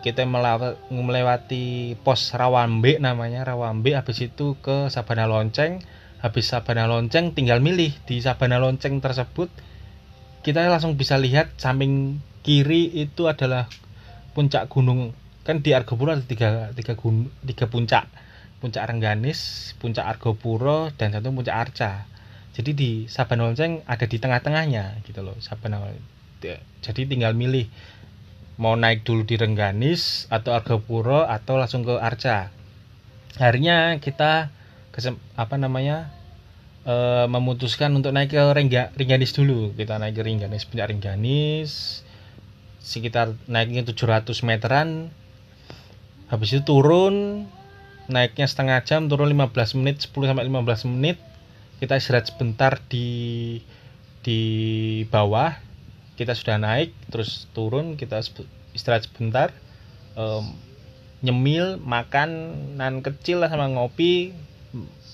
kita 0.01 0.25
melewati 0.25 1.93
pos 2.01 2.33
Rawambe 2.33 2.97
namanya. 2.97 3.45
Rawambe 3.45 3.93
habis 3.93 4.17
itu 4.25 4.57
ke 4.57 4.89
Sabana 4.89 5.29
Lonceng. 5.29 5.85
Habis 6.17 6.49
Sabana 6.49 6.89
Lonceng 6.89 7.37
tinggal 7.37 7.61
milih. 7.61 7.93
Di 8.09 8.17
Sabana 8.17 8.57
Lonceng 8.57 8.97
tersebut 8.97 9.53
kita 10.41 10.65
langsung 10.65 10.97
bisa 10.97 11.21
lihat 11.21 11.53
samping 11.61 12.17
kiri 12.41 12.89
itu 12.97 13.29
adalah 13.29 13.69
puncak 14.33 14.65
gunung. 14.73 15.13
Kan 15.45 15.61
di 15.61 15.77
Argopuro 15.77 16.17
ada 16.17 16.25
tiga 16.25 16.73
tiga 16.73 16.97
gun, 16.97 17.29
tiga 17.45 17.69
puncak. 17.69 18.09
Puncak 18.57 18.89
Rengganis 18.89 19.71
puncak 19.77 20.09
Argopuro 20.17 20.89
dan 20.97 21.13
satu 21.13 21.29
puncak 21.29 21.53
Arca. 21.53 22.09
Jadi 22.57 22.73
di 22.73 22.91
Sabana 23.05 23.45
Lonceng 23.45 23.85
ada 23.85 24.09
di 24.09 24.17
tengah-tengahnya 24.17 25.05
gitu 25.05 25.21
loh 25.21 25.37
Sabana 25.37 25.77
jadi 26.81 27.01
tinggal 27.09 27.33
milih 27.33 27.67
mau 28.57 28.73
naik 28.73 29.05
dulu 29.05 29.23
di 29.23 29.37
Rengganis 29.37 30.25
atau 30.33 30.57
Argopuro 30.57 31.23
atau 31.25 31.61
langsung 31.61 31.85
ke 31.85 31.93
Arca. 31.97 32.49
Akhirnya 33.37 34.01
kita 34.01 34.49
kesem, 34.89 35.21
apa 35.37 35.61
namanya 35.61 36.09
e, 36.81 37.25
memutuskan 37.29 37.93
untuk 37.93 38.17
naik 38.17 38.33
ke 38.33 38.41
Rengga, 38.41 38.89
Rengganis 38.97 39.37
dulu. 39.37 39.77
Kita 39.77 40.01
naik 40.01 40.17
ke 40.17 40.21
Rengganis 40.25 40.65
puncak 40.65 40.89
Rengganis 40.89 42.01
sekitar 42.81 43.37
naiknya 43.45 43.85
700 43.85 44.33
meteran. 44.41 45.13
Habis 46.33 46.57
itu 46.57 46.61
turun 46.65 47.45
naiknya 48.09 48.49
setengah 48.49 48.81
jam 48.87 49.05
turun 49.05 49.29
15 49.29 49.77
menit 49.77 50.01
10 50.01 50.33
sampai 50.33 50.49
15 50.49 50.89
menit. 50.97 51.21
Kita 51.77 51.93
istirahat 51.93 52.33
sebentar 52.33 52.81
di 52.89 53.61
di 54.25 54.41
bawah 55.13 55.66
kita 56.17 56.33
sudah 56.33 56.57
naik 56.57 56.91
terus 57.13 57.45
turun 57.53 57.95
kita 57.95 58.19
istirahat 58.73 59.05
sebentar 59.05 59.53
um, 60.17 60.51
nyemil 61.21 61.77
makanan 61.81 63.05
kecil 63.05 63.45
lah 63.45 63.49
sama 63.53 63.69
ngopi 63.69 64.33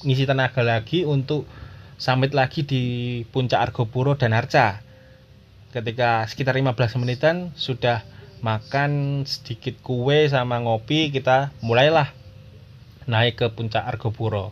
ngisi 0.04 0.24
tenaga 0.28 0.63
lagi 0.63 1.08
untuk 1.08 1.48
summit 1.96 2.36
lagi 2.36 2.68
di 2.68 2.84
puncak 3.32 3.72
Argopuro 3.72 4.16
dan 4.16 4.36
Arca 4.36 4.84
ketika 5.72 6.28
sekitar 6.28 6.56
15 6.56 7.00
menitan 7.00 7.56
sudah 7.56 8.04
makan 8.44 9.24
sedikit 9.24 9.80
kue 9.80 10.28
sama 10.28 10.60
ngopi 10.60 11.10
kita 11.16 11.56
mulailah 11.63 12.12
naik 13.08 13.39
ke 13.39 13.48
puncak 13.52 13.84
Argopuro. 13.88 14.52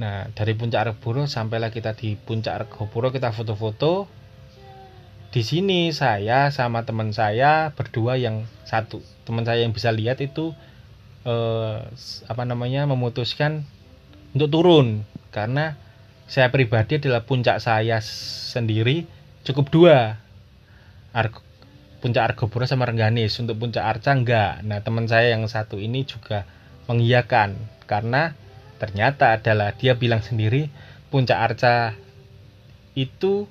Nah 0.00 0.26
dari 0.32 0.56
puncak 0.56 0.88
Argopuro 0.88 1.28
sampailah 1.28 1.68
kita 1.68 1.92
di 1.92 2.16
puncak 2.16 2.64
Argopuro 2.64 3.12
kita 3.12 3.30
foto-foto 3.30 4.08
di 5.34 5.42
sini 5.42 5.90
saya 5.90 6.54
sama 6.54 6.86
teman 6.86 7.10
saya 7.10 7.74
berdua 7.74 8.14
yang 8.14 8.46
satu. 8.62 9.02
Teman 9.26 9.42
saya 9.42 9.66
yang 9.66 9.74
bisa 9.74 9.90
lihat 9.90 10.22
itu 10.22 10.54
eh, 11.26 11.78
apa 12.30 12.42
namanya 12.46 12.86
memutuskan 12.86 13.66
untuk 14.30 14.54
turun. 14.54 15.02
Karena 15.34 15.74
saya 16.30 16.54
pribadi 16.54 17.02
adalah 17.02 17.26
puncak 17.26 17.58
saya 17.58 17.98
sendiri 18.54 19.10
cukup 19.42 19.74
dua. 19.74 20.22
Argo, 21.10 21.42
puncak 21.98 22.30
Argopuro 22.30 22.62
sama 22.70 22.86
Rengganis. 22.86 23.34
Untuk 23.42 23.58
puncak 23.58 23.82
Arca 23.82 24.14
enggak. 24.14 24.62
Nah 24.62 24.86
teman 24.86 25.10
saya 25.10 25.34
yang 25.34 25.42
satu 25.50 25.82
ini 25.82 26.06
juga 26.06 26.46
mengiyakan. 26.86 27.58
Karena 27.90 28.38
ternyata 28.78 29.34
adalah 29.34 29.74
dia 29.74 29.98
bilang 29.98 30.22
sendiri 30.22 30.70
puncak 31.10 31.38
Arca 31.42 31.98
itu 32.94 33.50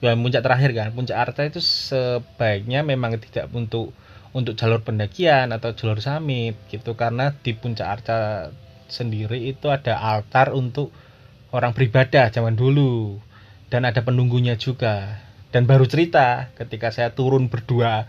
ya 0.00 0.12
puncak 0.14 0.42
terakhir 0.44 0.70
kan. 0.76 0.88
Puncak 0.92 1.16
Arca 1.16 1.42
itu 1.46 1.60
sebaiknya 1.60 2.84
memang 2.84 3.16
tidak 3.20 3.48
untuk 3.52 3.92
untuk 4.36 4.52
jalur 4.52 4.84
pendakian 4.84 5.52
atau 5.52 5.72
jalur 5.72 6.00
summit 6.00 6.56
gitu. 6.68 6.96
Karena 6.98 7.32
di 7.32 7.52
puncak 7.56 7.88
Arca 7.88 8.50
sendiri 8.86 9.50
itu 9.50 9.72
ada 9.72 9.98
altar 9.98 10.54
untuk 10.54 10.92
orang 11.52 11.72
beribadah 11.72 12.28
zaman 12.30 12.54
dulu. 12.54 13.18
Dan 13.66 13.82
ada 13.82 14.04
penunggunya 14.06 14.54
juga. 14.54 15.22
Dan 15.50 15.64
baru 15.64 15.88
cerita 15.88 16.52
ketika 16.54 16.92
saya 16.92 17.16
turun 17.16 17.48
berdua 17.48 18.06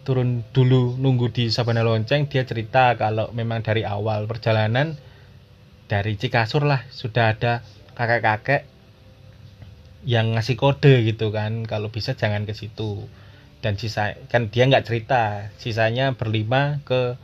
turun 0.00 0.42
dulu 0.56 0.96
nunggu 0.96 1.28
di 1.28 1.52
Sabana 1.52 1.84
Lonceng 1.84 2.26
dia 2.26 2.48
cerita 2.48 2.96
kalau 2.96 3.28
memang 3.36 3.60
dari 3.60 3.84
awal 3.84 4.24
perjalanan 4.24 4.96
dari 5.86 6.16
Cikasur 6.16 6.64
lah 6.64 6.88
sudah 6.88 7.36
ada 7.36 7.60
kakek-kakek 7.94 8.64
yang 10.04 10.32
ngasih 10.32 10.56
kode 10.56 11.04
gitu 11.04 11.28
kan 11.28 11.68
kalau 11.68 11.92
bisa 11.92 12.16
jangan 12.16 12.48
ke 12.48 12.56
situ. 12.56 13.04
Dan 13.60 13.76
sisa 13.76 14.16
kan 14.32 14.48
dia 14.48 14.64
nggak 14.64 14.88
cerita 14.88 15.52
sisanya 15.60 16.16
berlima 16.16 16.80
ke 16.88 17.20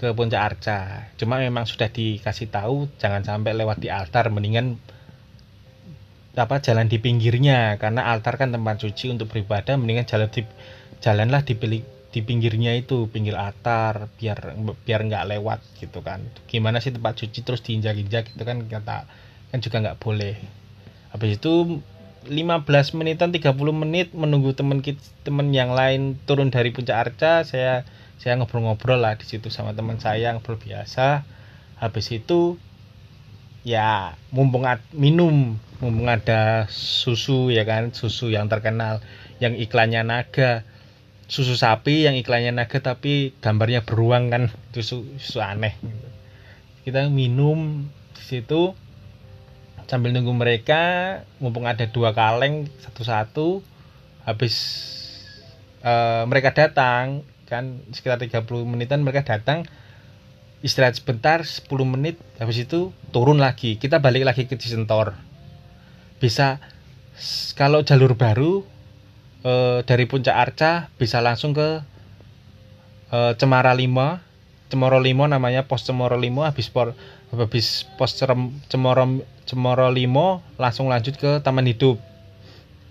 ke 0.00 0.10
puncak 0.16 0.40
arca. 0.40 1.12
Cuma 1.20 1.36
memang 1.36 1.68
sudah 1.68 1.92
dikasih 1.92 2.48
tahu 2.48 2.88
jangan 2.96 3.22
sampai 3.22 3.52
lewat 3.52 3.84
di 3.84 3.92
altar 3.92 4.32
mendingan 4.32 4.80
apa 6.34 6.64
jalan 6.64 6.88
di 6.88 6.96
pinggirnya. 6.96 7.76
Karena 7.76 8.08
altar 8.08 8.40
kan 8.40 8.50
tempat 8.50 8.80
suci 8.80 9.12
untuk 9.12 9.28
beribadah 9.28 9.76
mendingan 9.76 10.08
jalan 10.08 10.32
di 10.32 10.42
jalanlah 11.04 11.44
di 11.44 11.54
di 12.14 12.20
pinggirnya 12.22 12.78
itu 12.78 13.10
pinggir 13.10 13.34
altar 13.34 14.06
biar 14.16 14.54
biar 14.86 15.00
nggak 15.04 15.24
lewat 15.36 15.60
gitu 15.82 16.00
kan. 16.00 16.24
Gimana 16.48 16.80
sih 16.80 16.94
tempat 16.96 17.20
suci 17.20 17.44
terus 17.44 17.60
diinjak-injak 17.60 18.32
gitu 18.32 18.42
kan 18.46 18.64
kata 18.64 19.04
kan 19.52 19.58
juga 19.60 19.76
nggak 19.84 19.98
boleh. 20.00 20.38
Habis 21.12 21.38
itu 21.38 21.84
15 22.26 22.98
menitan 22.98 23.30
30 23.32 23.54
menit 23.72 24.12
menunggu 24.16 24.56
teman 24.56 24.80
teman 25.24 25.52
yang 25.52 25.76
lain 25.76 26.16
turun 26.24 26.48
dari 26.48 26.72
puncak 26.72 26.96
arca 26.96 27.44
saya 27.44 27.84
saya 28.16 28.40
ngobrol-ngobrol 28.40 29.00
lah 29.00 29.20
di 29.20 29.26
situ 29.28 29.52
sama 29.52 29.76
teman 29.76 30.00
saya 30.00 30.32
yang 30.32 30.40
biasa 30.40 31.28
habis 31.76 32.08
itu 32.14 32.56
ya 33.66 34.16
mumpung 34.32 34.68
ad, 34.68 34.80
minum 34.92 35.56
mumpung 35.80 36.08
ada 36.08 36.68
susu 36.70 37.52
ya 37.52 37.64
kan 37.68 37.92
susu 37.96 38.32
yang 38.32 38.48
terkenal 38.48 39.04
yang 39.40 39.56
iklannya 39.56 40.04
naga 40.04 40.64
susu 41.26 41.56
sapi 41.56 42.04
yang 42.04 42.14
iklannya 42.14 42.52
naga 42.52 42.80
tapi 42.84 43.32
gambarnya 43.40 43.82
beruang 43.82 44.28
kan 44.28 44.52
itu 44.72 44.84
susu, 44.84 45.40
aneh 45.40 45.74
gitu. 45.80 46.08
kita 46.84 47.08
minum 47.08 47.88
di 48.12 48.22
situ 48.22 48.76
sambil 49.86 50.12
nunggu 50.16 50.32
mereka 50.32 50.82
mumpung 51.38 51.68
ada 51.68 51.84
dua 51.88 52.16
kaleng 52.16 52.68
satu-satu 52.82 53.60
habis 54.24 54.54
uh, 55.84 56.24
mereka 56.24 56.56
datang 56.56 57.22
kan 57.44 57.84
sekitar 57.92 58.18
30 58.18 58.48
menitan 58.64 59.04
mereka 59.04 59.22
datang 59.22 59.68
istirahat 60.64 60.96
sebentar 60.96 61.44
10 61.44 61.68
menit 61.84 62.16
habis 62.40 62.64
itu 62.64 62.96
turun 63.12 63.36
lagi. 63.36 63.76
Kita 63.76 64.00
balik 64.00 64.24
lagi 64.24 64.48
ke 64.48 64.56
Cisentor 64.56 65.12
bisa 66.18 66.56
kalau 67.52 67.84
jalur 67.84 68.16
baru 68.16 68.64
uh, 69.44 69.84
dari 69.84 70.08
puncak 70.08 70.32
Arca 70.32 70.88
bisa 70.96 71.20
langsung 71.20 71.52
ke 71.52 71.84
uh, 73.12 73.32
Cemara 73.36 73.76
5 73.76 74.72
Cemoro 74.72 74.98
5 74.98 75.30
namanya 75.30 75.68
pos 75.68 75.84
Cemoro 75.84 76.16
5 76.16 76.48
habis 76.48 76.72
por 76.72 76.96
habis 77.38 77.86
pos 77.98 78.14
Cemoro 78.16 79.04
Cemoro 79.44 79.88
Limo 79.90 80.40
langsung 80.56 80.88
lanjut 80.88 81.18
ke 81.18 81.42
Taman 81.42 81.68
Hidup. 81.68 81.98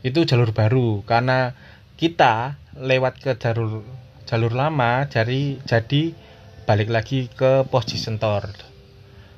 Itu 0.04 0.28
jalur 0.28 0.52
baru 0.52 1.02
karena 1.08 1.56
kita 1.96 2.60
lewat 2.76 3.22
ke 3.22 3.32
jalur 3.38 3.86
jalur 4.26 4.52
lama 4.56 5.06
jadi 5.08 5.62
jadi 5.62 6.12
balik 6.66 6.90
lagi 6.90 7.30
ke 7.30 7.68
pos 7.70 7.86
Cisentor 7.86 8.50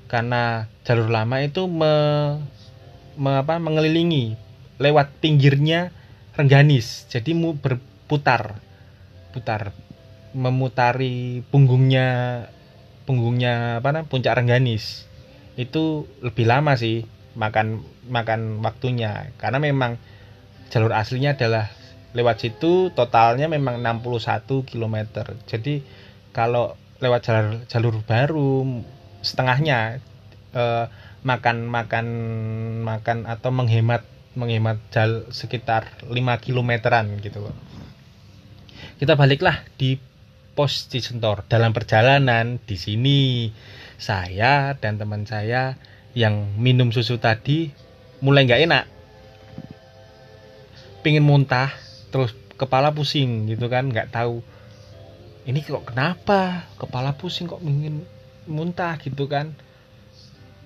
karena 0.06 0.70
jalur 0.86 1.10
lama 1.10 1.42
itu 1.42 1.66
me, 1.66 1.94
me 3.18 3.32
apa, 3.42 3.58
mengelilingi 3.58 4.38
lewat 4.78 5.20
pinggirnya 5.20 5.92
Rengganis 6.38 7.10
jadi 7.12 7.34
berputar 7.36 8.62
putar 9.36 9.76
memutari 10.32 11.44
punggungnya 11.52 12.08
punggungnya 13.06 13.80
apa 13.80 13.94
namanya 13.96 14.10
puncak 14.12 14.36
Rengganis. 14.36 15.06
Itu 15.56 16.10
lebih 16.20 16.50
lama 16.50 16.76
sih 16.76 17.06
makan 17.38 17.86
makan 18.10 18.60
waktunya. 18.66 19.32
Karena 19.40 19.62
memang 19.62 19.98
jalur 20.70 20.92
aslinya 20.92 21.38
adalah 21.38 21.72
lewat 22.16 22.48
situ 22.48 22.96
totalnya 22.96 23.52
memang 23.52 23.84
61 23.84 24.64
km 24.64 24.96
jadi 25.44 25.84
kalau 26.32 26.80
lewat 27.04 27.28
jalur 27.28 27.56
jalur 27.68 27.96
baru 28.08 28.64
setengahnya 29.20 30.00
eh, 30.56 30.86
makan 31.28 31.68
makan 31.68 32.08
makan 32.88 33.18
atau 33.28 33.52
menghemat 33.52 34.08
menghemat 34.36 34.80
jal 34.92 35.28
sekitar 35.32 35.88
5 36.06 36.12
kilometeran 36.44 37.08
gitu. 37.24 37.50
Kita 39.00 39.16
baliklah 39.16 39.64
di 39.80 39.96
pos 40.56 40.88
Cisentor 40.88 41.44
dalam 41.52 41.76
perjalanan 41.76 42.64
di 42.64 42.80
sini 42.80 43.52
saya 44.00 44.72
dan 44.80 44.96
teman 44.96 45.28
saya 45.28 45.76
yang 46.16 46.56
minum 46.56 46.96
susu 46.96 47.20
tadi 47.20 47.76
mulai 48.24 48.48
nggak 48.48 48.64
enak. 48.64 48.86
Pingin 51.04 51.28
muntah 51.28 51.70
terus 52.10 52.32
kepala 52.56 52.96
pusing 52.96 53.52
gitu 53.52 53.68
kan 53.68 53.92
nggak 53.92 54.16
tahu. 54.16 54.40
Ini 55.46 55.60
kok 55.62 55.94
kenapa? 55.94 56.66
Kepala 56.80 57.14
pusing 57.14 57.46
kok 57.46 57.62
ingin 57.62 58.08
muntah 58.48 58.96
gitu 58.98 59.28
kan? 59.28 59.54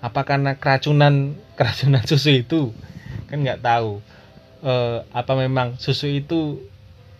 Apa 0.00 0.24
karena 0.24 0.56
keracunan 0.56 1.34
keracunan 1.58 2.06
susu 2.06 2.40
itu? 2.40 2.70
Kan 3.28 3.42
nggak 3.42 3.60
tahu. 3.60 4.00
E, 4.62 4.72
apa 5.10 5.32
memang 5.36 5.76
susu 5.76 6.08
itu 6.08 6.62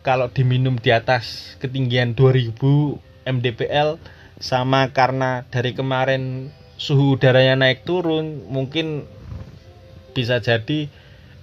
kalau 0.01 0.33
diminum 0.33 0.81
di 0.81 0.91
atas 0.91 1.57
ketinggian 1.61 2.17
2000 2.17 2.57
mdpl 3.29 4.01
sama 4.41 4.89
karena 4.97 5.45
dari 5.53 5.77
kemarin 5.77 6.49
suhu 6.81 7.21
udaranya 7.21 7.61
naik 7.61 7.85
turun 7.85 8.49
mungkin 8.49 9.05
bisa 10.17 10.41
jadi 10.41 10.89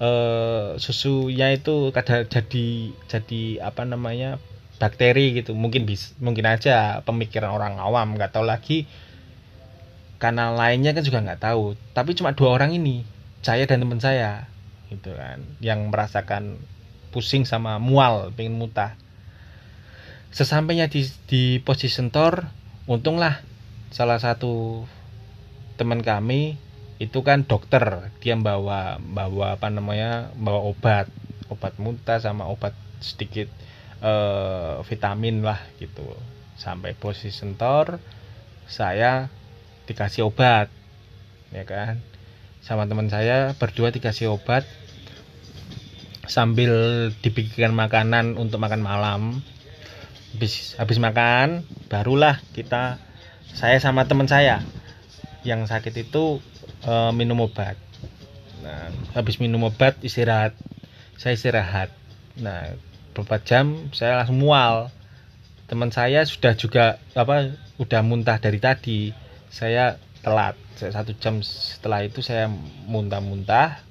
uh, 0.02 0.76
susunya 0.82 1.54
itu 1.54 1.93
kadang 1.93 2.26
jadi 2.26 2.67
jadi 3.06 3.41
apa 3.62 3.86
namanya 3.86 4.41
bakteri 4.78 5.38
gitu. 5.38 5.54
Mungkin 5.58 5.86
bisa 5.86 6.13
mungkin 6.22 6.46
aja 6.50 7.02
pemikiran 7.06 7.54
orang 7.54 7.78
awam 7.82 8.17
nggak 8.17 8.34
tahu 8.34 8.46
lagi. 8.46 8.89
Karena 10.17 10.50
lainnya 10.50 10.98
kan 10.98 11.06
juga 11.06 11.22
nggak 11.22 11.41
tahu. 11.41 11.78
Tapi 11.93 12.17
cuma 12.17 12.34
dua 12.34 12.58
orang 12.58 12.74
ini 12.74 13.06
saya 13.46 13.70
dan 13.70 13.86
teman 13.86 14.02
saya 14.02 14.50
gitu 14.88 15.13
kan 15.13 15.43
yang 15.60 15.91
merasakan 15.91 16.58
pusing 17.18 17.50
sama 17.50 17.82
mual 17.82 18.30
pengen 18.38 18.62
muntah 18.62 18.94
sesampainya 20.30 20.86
di 20.86 21.02
di 21.26 21.58
posisi 21.66 21.98
sentor 21.98 22.46
untunglah 22.86 23.42
salah 23.90 24.22
satu 24.22 24.86
teman 25.82 26.06
kami 26.06 26.62
itu 26.98 27.22
kan 27.22 27.46
dokter. 27.46 28.14
Dia 28.22 28.38
bawa 28.38 29.02
bawa 29.02 29.58
apa 29.58 29.70
namanya 29.70 30.34
bawa 30.38 30.62
obat 30.66 31.10
obat 31.50 31.74
muntah 31.82 32.22
sama 32.22 32.46
obat 32.50 32.78
sedikit 33.02 33.50
eh, 34.02 34.76
vitamin 34.86 35.42
lah 35.42 35.58
gitu. 35.82 36.06
Sampai 36.58 36.94
posisi 36.98 37.34
sentor 37.34 38.02
saya 38.70 39.30
dikasih 39.90 40.30
obat 40.30 40.70
ya 41.50 41.66
kan? 41.66 41.98
Sama 42.62 42.86
teman 42.86 43.10
saya 43.10 43.58
berdua 43.58 43.90
dikasih 43.90 44.34
obat 44.34 44.70
sambil 46.28 46.72
dibikinkan 47.24 47.74
makanan 47.74 48.36
untuk 48.36 48.60
makan 48.60 48.84
malam. 48.84 49.22
Habis 50.36 50.78
habis 50.78 51.00
makan 51.02 51.66
barulah 51.90 52.38
kita 52.54 53.02
saya 53.56 53.82
sama 53.82 54.06
teman 54.06 54.30
saya 54.30 54.62
yang 55.42 55.66
sakit 55.66 55.96
itu 55.98 56.44
e, 56.84 56.94
minum 57.16 57.42
obat. 57.48 57.80
Nah 58.62 58.92
habis 59.16 59.40
minum 59.42 59.66
obat 59.66 59.98
istirahat. 60.04 60.54
Saya 61.18 61.34
istirahat. 61.40 61.90
Nah 62.38 62.76
beberapa 63.16 63.42
jam 63.42 63.90
saya 63.96 64.22
langsung 64.22 64.38
mual. 64.38 64.94
Teman 65.66 65.90
saya 65.90 66.22
sudah 66.28 66.54
juga 66.54 67.02
apa 67.18 67.56
udah 67.80 68.02
muntah 68.04 68.38
dari 68.38 68.60
tadi. 68.62 69.16
Saya 69.50 69.98
telat. 70.22 70.60
Satu 70.78 71.18
jam 71.18 71.42
setelah 71.42 72.06
itu 72.06 72.22
saya 72.22 72.46
muntah-muntah 72.86 73.87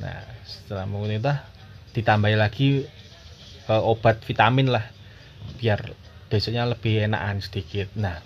nah 0.00 0.24
setelah 0.48 0.88
muntah 0.88 1.44
ditambah 1.92 2.32
lagi 2.34 2.88
e, 3.68 3.72
obat 3.72 4.24
vitamin 4.24 4.72
lah 4.72 4.84
biar 5.60 5.94
besoknya 6.30 6.64
lebih 6.64 7.04
enakan 7.04 7.42
sedikit. 7.42 7.90
Nah 7.98 8.22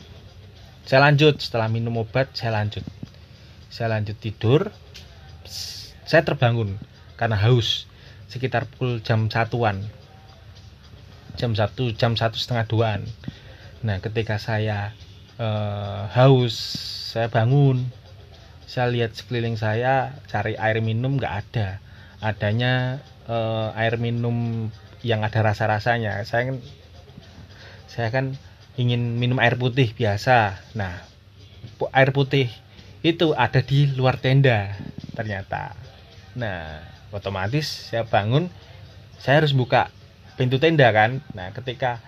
saya 0.84 1.08
lanjut. 1.08 1.40
Setelah 1.40 1.72
minum 1.72 2.04
obat 2.04 2.30
saya 2.36 2.60
lanjut. 2.60 2.84
Saya 3.72 3.96
lanjut 3.96 4.16
tidur. 4.20 4.68
Saya 6.04 6.20
terbangun 6.22 6.76
karena 7.16 7.40
haus 7.40 7.88
sekitar 8.28 8.68
pukul 8.68 9.00
jam 9.00 9.32
satuan. 9.32 9.80
Jam 11.40 11.56
satu 11.56 11.90
jam 11.96 12.14
satu 12.14 12.36
setengah 12.36 12.68
duaan. 12.68 13.00
Nah 13.80 13.98
ketika 14.04 14.36
saya 14.36 14.92
uh, 15.40 16.06
haus 16.12 16.54
saya 17.16 17.32
bangun 17.32 17.88
saya 18.64 18.88
lihat 18.90 19.12
sekeliling 19.16 19.56
saya 19.60 20.16
cari 20.28 20.56
air 20.56 20.80
minum 20.80 21.20
nggak 21.20 21.34
ada. 21.44 21.78
Adanya 22.24 23.04
uh, 23.28 23.76
air 23.76 24.00
minum 24.00 24.68
yang 25.04 25.20
ada 25.20 25.44
rasa-rasanya. 25.44 26.24
Saya 26.24 26.56
saya 27.88 28.08
kan 28.10 28.34
ingin 28.74 29.20
minum 29.20 29.38
air 29.38 29.54
putih 29.54 29.92
biasa. 29.92 30.58
Nah 30.74 31.04
air 31.92 32.10
putih 32.10 32.48
itu 33.04 33.36
ada 33.36 33.60
di 33.60 33.92
luar 33.92 34.16
tenda 34.16 34.72
ternyata. 35.12 35.76
Nah 36.34 36.80
otomatis 37.12 37.92
saya 37.92 38.08
bangun 38.08 38.48
saya 39.20 39.44
harus 39.44 39.52
buka 39.52 39.92
pintu 40.40 40.56
tenda 40.56 40.88
kan. 40.90 41.20
Nah 41.36 41.52
ketika 41.52 42.00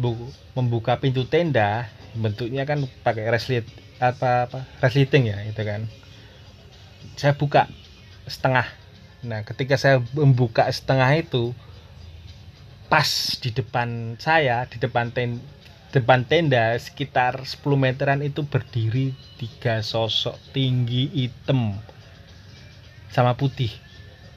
bu 0.00 0.16
membuka 0.56 0.96
pintu 0.96 1.28
tenda 1.28 1.86
bentuknya 2.16 2.64
kan 2.64 2.84
pakai 3.04 3.28
reslit 3.28 3.68
apa 4.02 4.50
apa 4.50 4.60
resleting 4.82 5.30
ya 5.30 5.38
itu 5.46 5.62
kan. 5.62 5.86
Saya 7.14 7.38
buka 7.38 7.70
setengah. 8.26 8.66
Nah 9.22 9.46
ketika 9.46 9.78
saya 9.78 10.02
membuka 10.18 10.66
setengah 10.66 11.06
itu 11.14 11.54
pas 12.90 13.06
di 13.38 13.54
depan 13.54 14.18
saya 14.18 14.66
di 14.66 14.82
depan 14.82 15.14
ten, 15.14 15.38
depan 15.94 16.26
tenda 16.26 16.74
sekitar 16.76 17.46
10 17.46 17.62
meteran 17.78 18.20
itu 18.26 18.42
berdiri 18.42 19.14
tiga 19.38 19.80
sosok 19.86 20.34
tinggi 20.50 21.06
hitam 21.14 21.78
sama 23.14 23.38
putih. 23.38 23.70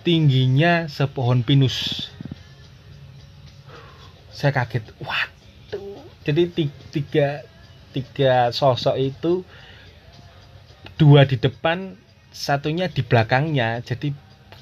Tingginya 0.05 0.85
sepohon 0.85 1.41
pinus. 1.41 2.07
Saya 4.29 4.53
kaget 4.53 4.85
waduh. 5.01 6.05
Jadi 6.21 6.53
tiga 6.93 7.41
tiga 7.95 8.51
sosok 8.51 8.99
itu 8.99 9.47
dua 10.99 11.23
di 11.23 11.39
depan 11.39 11.95
satunya 12.35 12.91
di 12.91 12.99
belakangnya. 12.99 13.79
Jadi 13.79 14.11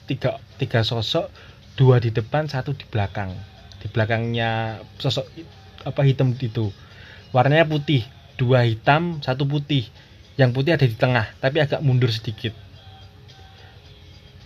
tiga 0.06 0.38
tiga 0.62 0.86
sosok 0.86 1.34
dua 1.74 1.98
di 1.98 2.14
depan 2.14 2.46
satu 2.46 2.78
di 2.78 2.86
belakang. 2.86 3.34
Di 3.82 3.90
belakangnya 3.90 4.78
sosok 5.02 5.26
apa 5.82 6.02
hitam 6.06 6.38
itu. 6.38 6.70
Warnanya 7.34 7.66
putih 7.66 8.06
dua 8.38 8.70
hitam 8.70 9.18
satu 9.26 9.50
putih. 9.50 9.90
Yang 10.38 10.50
putih 10.54 10.72
ada 10.78 10.86
di 10.86 10.98
tengah 10.98 11.26
tapi 11.42 11.58
agak 11.58 11.82
mundur 11.82 12.14
sedikit. 12.14 12.54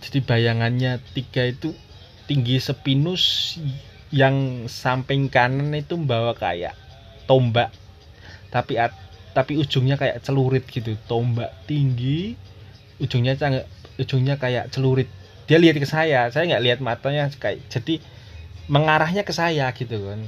Jadi 0.00 0.24
bayangannya 0.24 1.04
tiga 1.12 1.44
itu 1.44 1.76
tinggi 2.24 2.56
sepinus 2.60 3.56
yang 4.08 4.64
samping 4.68 5.28
kanan 5.28 5.76
itu 5.76 5.96
membawa 5.96 6.32
kayak 6.32 6.72
tombak 7.28 7.68
tapi 8.48 8.80
at, 8.80 8.92
tapi 9.36 9.60
ujungnya 9.60 10.00
kayak 10.00 10.24
celurit 10.24 10.64
gitu 10.68 10.96
tombak 11.06 11.52
tinggi 11.68 12.34
ujungnya 12.98 13.38
ujungnya 13.98 14.36
kayak 14.36 14.74
celurit. 14.74 15.08
Dia 15.48 15.56
lihat 15.56 15.80
ke 15.80 15.88
saya 15.88 16.28
saya 16.28 16.44
nggak 16.44 16.62
lihat 16.64 16.78
matanya 16.84 17.30
kayak 17.32 17.64
jadi 17.70 18.02
mengarahnya 18.68 19.22
ke 19.24 19.32
saya 19.32 19.70
gitu 19.72 19.96
kan. 20.02 20.20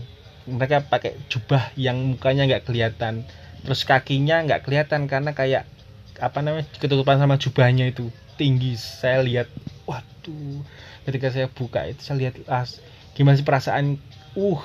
Mereka 0.49 0.89
pakai 0.89 1.19
jubah 1.29 1.71
yang 1.77 2.17
mukanya 2.17 2.49
nggak 2.49 2.65
kelihatan 2.67 3.27
terus 3.61 3.85
kakinya 3.85 4.41
nggak 4.41 4.65
kelihatan 4.65 5.05
karena 5.05 5.37
kayak 5.37 5.69
apa 6.17 6.41
namanya 6.41 6.65
ketutupan 6.81 7.21
sama 7.21 7.37
jubahnya 7.37 7.93
itu 7.93 8.09
tinggi. 8.41 8.79
Saya 8.79 9.21
lihat 9.21 9.51
waduh 9.85 10.65
ketika 11.05 11.29
saya 11.35 11.47
buka 11.51 11.91
itu 11.91 12.01
saya 12.01 12.17
lihat 12.29 12.35
as 12.49 12.81
gimana 13.19 13.37
sih 13.37 13.45
perasaan 13.45 13.99
uh 14.39 14.63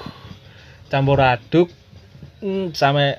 campur 0.87 1.17
aduk 1.17 1.67
hmm, 2.39 2.71
sampai 2.77 3.17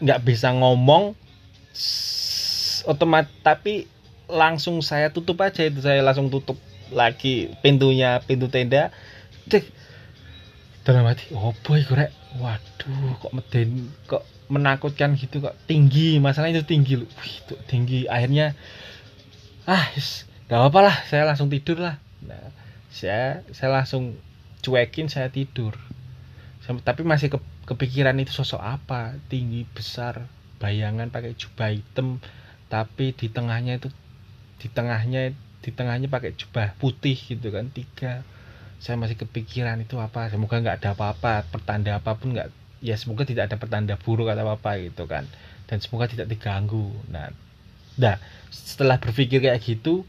nggak 0.00 0.20
bisa 0.24 0.52
ngomong 0.52 1.16
otomatis 2.86 3.32
tapi 3.40 3.88
langsung 4.26 4.82
saya 4.82 5.14
tutup 5.14 5.40
aja 5.42 5.62
itu 5.64 5.80
saya 5.82 6.02
langsung 6.02 6.28
tutup 6.28 6.58
lagi 6.90 7.50
pintunya 7.62 8.22
pintu 8.22 8.46
tenda. 8.50 8.94
Cek 9.46 9.64
dalam 10.86 11.06
hati 11.06 11.34
oh 11.34 11.50
boy 11.66 11.82
korek 11.82 12.14
waduh 12.38 13.18
kok 13.18 13.32
meden 13.34 13.90
kok 14.06 14.22
menakutkan 14.46 15.18
gitu 15.18 15.42
kok 15.42 15.58
tinggi 15.66 16.22
masalahnya 16.22 16.62
itu 16.62 16.66
tinggi 16.66 16.94
loh. 16.98 17.10
Itu 17.22 17.54
tinggi. 17.66 18.06
Akhirnya 18.06 18.54
ah 19.66 19.90
gak 20.46 20.58
apa-apa 20.62 20.80
lah 20.92 20.96
saya 21.10 21.26
langsung 21.26 21.50
tidur 21.50 21.82
lah. 21.82 21.98
Nah, 22.22 22.54
saya 22.90 23.42
saya 23.50 23.82
langsung 23.82 24.14
cuekin 24.62 25.10
saya 25.10 25.30
tidur. 25.30 25.74
Tapi 26.66 27.06
masih 27.06 27.30
ke, 27.30 27.38
kepikiran 27.66 28.16
itu 28.22 28.30
sosok 28.30 28.62
apa? 28.62 29.18
Tinggi 29.26 29.66
besar 29.66 30.30
bayangan 30.56 31.12
pakai 31.12 31.36
jubah 31.36 31.68
hitam 31.68 32.22
tapi 32.66 33.12
di 33.12 33.28
tengahnya 33.28 33.76
itu 33.76 33.92
di 34.56 34.72
tengahnya 34.72 35.36
di 35.60 35.70
tengahnya 35.74 36.08
pakai 36.08 36.32
jubah 36.38 36.78
putih 36.78 37.18
gitu 37.18 37.50
kan 37.50 37.68
tiga. 37.74 38.22
Saya 38.78 38.96
masih 38.96 39.18
kepikiran 39.18 39.82
itu 39.82 39.98
apa. 39.98 40.30
Semoga 40.30 40.62
nggak 40.62 40.82
ada 40.82 40.94
apa-apa 40.94 41.44
pertanda 41.50 41.98
apa 41.98 42.14
pun 42.14 42.32
nggak 42.32 42.48
ya 42.80 42.94
semoga 42.94 43.26
tidak 43.26 43.50
ada 43.50 43.56
pertanda 43.58 43.98
buruk 43.98 44.30
atau 44.30 44.46
apa 44.46 44.54
apa 44.56 44.70
gitu 44.80 45.04
kan. 45.10 45.26
Dan 45.66 45.82
semoga 45.82 46.06
tidak 46.06 46.30
diganggu. 46.30 46.94
Nah 47.10 47.34
nah 47.98 48.20
setelah 48.52 49.02
berpikir 49.02 49.42
kayak 49.42 49.58
gitu 49.64 50.06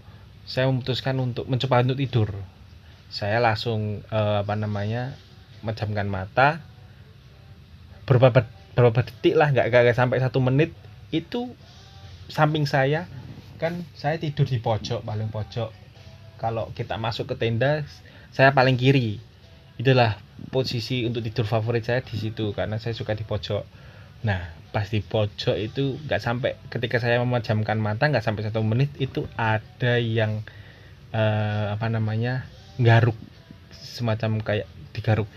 saya 0.48 0.70
memutuskan 0.70 1.18
untuk 1.18 1.50
mencoba 1.50 1.84
untuk 1.84 2.00
tidur. 2.00 2.30
Saya 3.10 3.42
langsung 3.42 4.06
uh, 4.14 4.44
apa 4.46 4.54
namanya 4.54 5.16
menjamkan 5.66 6.06
mata 6.06 6.62
beberapa 8.08 8.48
beberapa 8.72 9.04
detik 9.04 9.36
lah 9.36 9.52
nggak 9.52 9.68
nggak 9.68 9.98
sampai 9.98 10.24
satu 10.24 10.40
menit. 10.40 10.72
Itu 11.12 11.52
samping 12.32 12.64
saya 12.64 13.06
kan 13.60 13.84
saya 13.94 14.16
tidur 14.18 14.48
di 14.48 14.64
pojok 14.64 15.04
paling 15.04 15.28
pojok. 15.28 15.70
Kalau 16.40 16.72
kita 16.72 16.96
masuk 16.96 17.28
ke 17.28 17.36
tenda 17.36 17.84
saya 18.32 18.56
paling 18.56 18.80
kiri. 18.80 19.20
Itulah 19.78 20.18
posisi 20.50 21.06
untuk 21.06 21.22
tidur 21.22 21.46
favorit 21.46 21.86
saya 21.86 22.02
di 22.02 22.18
situ 22.18 22.56
karena 22.56 22.80
saya 22.80 22.96
suka 22.96 23.14
di 23.14 23.28
pojok. 23.28 23.68
Nah 24.24 24.56
pas 24.72 24.88
di 24.88 25.04
pojok 25.04 25.58
itu 25.60 26.00
nggak 26.08 26.22
sampai 26.22 26.56
ketika 26.72 27.02
saya 27.04 27.20
memejamkan 27.22 27.78
mata 27.78 28.08
nggak 28.08 28.24
sampai 28.24 28.46
satu 28.48 28.64
menit 28.64 28.94
itu 29.02 29.26
ada 29.36 30.00
yang 30.00 30.48
uh, 31.12 31.76
apa 31.76 31.92
namanya 31.92 32.48
garuk. 32.80 33.18
Semacam 33.74 34.40
kayak 34.42 34.70
digaruk. 34.94 35.28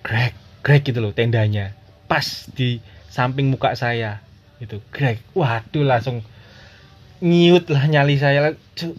Grek 0.00 0.49
grek 0.60 0.88
gitu 0.88 1.00
loh 1.00 1.12
tendanya. 1.16 1.72
Pas 2.04 2.48
di 2.52 2.80
samping 3.08 3.48
muka 3.48 3.72
saya. 3.76 4.20
Itu 4.60 4.84
grek 4.92 5.24
waduh 5.32 5.84
langsung 5.84 6.20
nyiut 7.24 7.68
lah 7.72 7.84
nyali 7.88 8.20
saya. 8.20 8.52
Cuk 8.76 8.96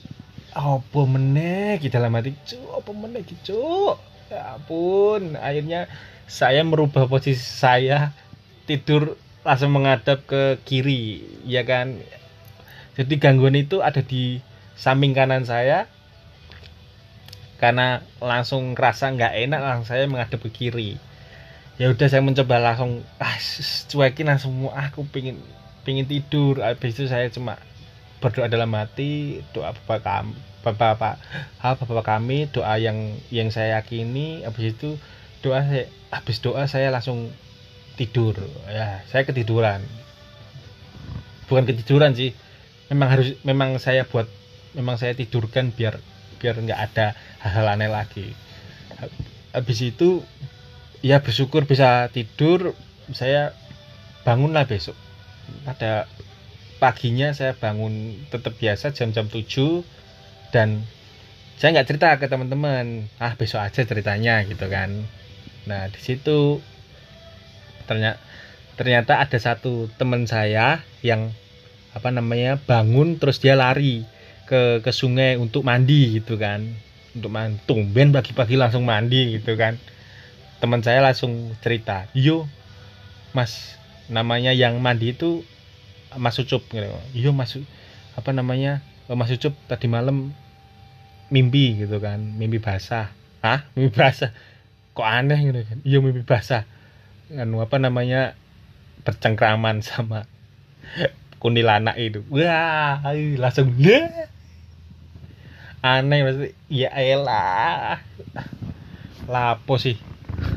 apa 0.53 1.01
meneh? 1.05 1.77
Di 1.77 1.87
dalam 1.93 2.13
hati. 2.17 2.33
Cuk 2.45 2.81
apa 2.81 2.91
meneh 2.91 3.21
cuk? 3.25 3.95
Ya 4.33 4.57
ampun. 4.57 5.37
Akhirnya 5.37 5.85
saya 6.25 6.65
merubah 6.65 7.05
posisi 7.05 7.41
saya. 7.41 8.13
Tidur 8.65 9.17
langsung 9.41 9.73
menghadap 9.73 10.25
ke 10.25 10.61
kiri 10.65 11.21
ya 11.45 11.65
kan? 11.65 11.97
Jadi 12.97 13.17
gangguan 13.17 13.57
itu 13.57 13.81
ada 13.81 14.01
di 14.01 14.41
samping 14.77 15.13
kanan 15.13 15.45
saya. 15.45 15.85
Karena 17.61 18.01
langsung 18.17 18.73
rasa 18.73 19.13
nggak 19.13 19.37
enak 19.45 19.61
langsung 19.61 19.87
saya 19.93 20.09
menghadap 20.09 20.41
ke 20.41 20.49
kiri 20.49 20.97
ya 21.79 21.91
udah 21.91 22.07
saya 22.07 22.23
mencoba 22.23 22.59
langsung 22.59 23.03
ah 23.21 23.35
cuekin 23.87 24.27
langsung 24.27 24.51
ah, 24.71 24.91
aku 24.91 25.07
pingin 25.07 25.39
pingin 25.87 26.07
tidur. 26.07 26.59
Habis 26.63 26.97
itu 26.97 27.05
saya 27.07 27.29
cuma 27.31 27.59
berdoa 28.21 28.51
dalam 28.51 28.69
hati 28.77 29.41
doa 29.51 29.73
bapak 29.73 29.99
kami 30.05 30.35
bapak 30.61 30.93
bapak 30.93 31.15
hal 31.57 31.73
bapak 31.73 32.05
kami 32.05 32.45
doa 32.51 32.77
yang 32.77 33.17
yang 33.33 33.49
saya 33.49 33.81
yakini. 33.81 34.45
Habis 34.45 34.77
itu 34.77 34.99
doa 35.41 35.65
saya 35.65 35.85
habis 36.13 36.37
doa 36.43 36.63
saya 36.69 36.93
langsung 36.93 37.31
tidur. 37.97 38.37
Ya 38.69 39.01
saya 39.09 39.25
ketiduran. 39.25 39.81
Bukan 41.49 41.67
ketiduran 41.67 42.15
sih 42.15 42.31
memang 42.91 43.07
harus 43.07 43.35
memang 43.41 43.79
saya 43.79 44.03
buat 44.07 44.27
memang 44.75 44.95
saya 44.99 45.15
tidurkan 45.15 45.71
biar 45.71 45.99
biar 46.39 46.55
nggak 46.57 46.79
ada 46.91 47.17
hal-hal 47.41 47.67
aneh 47.73 47.89
lagi. 47.91 48.33
Habis 49.51 49.79
itu 49.83 50.23
ya 51.01 51.19
bersyukur 51.19 51.65
bisa 51.65 52.07
tidur. 52.13 52.77
Saya 53.11 53.51
bangunlah 54.23 54.69
besok. 54.69 54.95
Pada 55.67 56.07
paginya 56.79 57.33
saya 57.35 57.57
bangun 57.57 58.25
tetap 58.31 58.55
biasa 58.57 58.95
jam-jam 58.95 59.27
7 59.27 59.83
dan 60.53 60.85
saya 61.57 61.77
nggak 61.77 61.89
cerita 61.89 62.07
ke 62.17 62.25
teman-teman. 62.29 63.09
Ah 63.17 63.35
besok 63.35 63.61
aja 63.61 63.81
ceritanya 63.83 64.45
gitu 64.47 64.65
kan. 64.69 65.05
Nah 65.67 65.89
di 65.91 65.99
situ 65.99 66.61
ternyata 67.89 68.21
ternyata 68.79 69.19
ada 69.19 69.37
satu 69.37 69.91
teman 69.99 70.25
saya 70.25 70.81
yang 71.05 71.29
apa 71.91 72.07
namanya 72.07 72.55
bangun 72.55 73.19
terus 73.19 73.43
dia 73.43 73.59
lari 73.59 74.07
ke 74.47 74.79
ke 74.79 74.91
sungai 74.95 75.35
untuk 75.35 75.67
mandi 75.67 76.21
gitu 76.21 76.39
kan. 76.39 76.65
Untuk 77.11 77.29
mandi 77.33 77.59
tumben 77.67 78.15
pagi-pagi 78.15 78.55
langsung 78.55 78.87
mandi 78.87 79.35
gitu 79.35 79.59
kan 79.59 79.75
teman 80.61 80.85
saya 80.85 81.01
langsung 81.01 81.57
cerita 81.65 82.05
yo 82.13 82.45
mas 83.33 83.81
namanya 84.13 84.53
yang 84.53 84.77
mandi 84.77 85.17
itu 85.17 85.41
mas 86.19 86.37
ucup 86.37 86.61
gitu. 86.69 86.85
Yo 87.17 87.31
mas 87.33 87.57
apa 88.13 88.29
namanya 88.35 88.83
oh, 89.09 89.17
mas 89.17 89.31
ucup 89.33 89.55
tadi 89.65 89.89
malam 89.89 90.35
mimpi 91.33 91.81
gitu 91.81 91.97
kan. 91.97 92.19
Mimpi 92.37 92.61
basah. 92.61 93.09
Ah 93.41 93.65
mimpi 93.73 93.95
basah? 93.95 94.29
Kok 94.93 95.07
aneh? 95.07 95.39
gitu 95.49 95.61
kan. 95.65 95.77
Iya 95.81 95.97
mimpi 96.03 96.21
basah. 96.21 96.67
Kan 97.31 97.49
apa 97.57 97.77
namanya 97.81 98.37
bercengkraman 99.07 99.81
sama 99.87 100.29
kuntilanak 101.41 101.97
itu. 101.97 102.21
Wah 102.29 103.01
langsung 103.39 103.73
deh 103.79 104.29
aneh 105.81 106.21
pasti 106.21 106.47
ya 106.69 106.93
elah 106.93 107.97
lapo 109.25 109.81
sih 109.81 109.97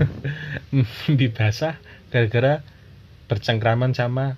mimpi 0.75 1.31
basah 1.31 1.79
gara-gara 2.11 2.63
bercengkraman 3.27 3.97
sama 3.97 4.37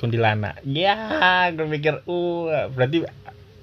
kuntilanak. 0.00 0.60
Ya 0.64 1.50
gue 1.52 1.66
mikir 1.66 2.00
uh 2.08 2.68
berarti 2.72 3.04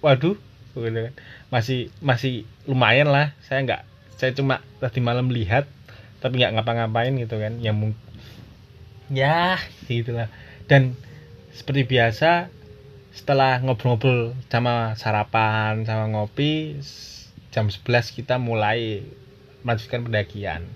waduh 0.04 0.38
kan. 0.78 1.14
masih 1.50 1.90
masih 2.06 2.46
lumayan 2.70 3.10
lah 3.10 3.34
saya 3.42 3.66
nggak 3.66 3.82
saya 4.22 4.38
cuma 4.38 4.62
tadi 4.78 5.02
malam 5.02 5.34
lihat 5.34 5.66
tapi 6.22 6.38
nggak 6.42 6.54
ngapa-ngapain 6.58 7.18
gitu 7.18 7.42
kan. 7.42 7.58
Ya 7.62 7.74
mungkin 7.74 7.98
ya 9.10 9.58
gitulah. 9.90 10.30
Dan 10.68 10.94
seperti 11.56 11.88
biasa 11.90 12.54
setelah 13.18 13.58
ngobrol-ngobrol 13.66 14.38
sama 14.46 14.94
sarapan 14.94 15.82
sama 15.90 16.06
ngopi 16.14 16.78
jam 17.50 17.66
11 17.74 18.14
kita 18.14 18.38
mulai 18.38 19.02
melanjutkan 19.66 20.06
pendakian 20.06 20.70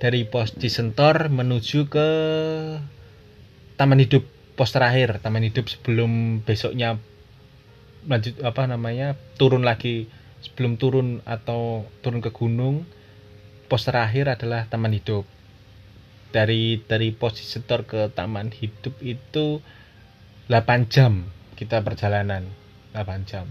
dari 0.00 0.24
pos 0.24 0.56
Cisentor 0.56 1.28
menuju 1.28 1.92
ke 1.92 2.08
Taman 3.76 4.00
Hidup 4.00 4.24
pos 4.56 4.72
terakhir. 4.72 5.20
Taman 5.20 5.44
Hidup 5.44 5.68
sebelum 5.68 6.40
besoknya 6.40 6.96
lanjut 8.08 8.40
apa 8.40 8.64
namanya 8.64 9.14
turun 9.36 9.62
lagi. 9.62 10.08
Sebelum 10.40 10.80
turun 10.80 11.20
atau 11.28 11.84
turun 12.00 12.24
ke 12.24 12.32
gunung 12.32 12.88
pos 13.68 13.84
terakhir 13.84 14.32
adalah 14.32 14.64
Taman 14.72 14.96
Hidup. 14.96 15.28
Dari 16.32 16.80
dari 16.88 17.12
posisi 17.12 17.60
setor 17.60 17.84
ke 17.84 18.08
taman 18.14 18.54
hidup 18.54 18.94
itu 19.02 19.58
8 20.46 20.86
jam 20.86 21.26
kita 21.58 21.82
perjalanan. 21.84 22.46
8 22.94 23.28
jam. 23.28 23.50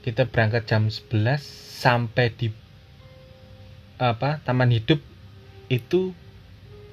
Kita 0.00 0.24
berangkat 0.24 0.64
jam 0.64 0.88
11 0.88 1.44
sampai 1.84 2.32
di 2.32 2.48
apa 4.00 4.40
taman 4.40 4.72
hidup 4.72 5.09
itu 5.70 6.12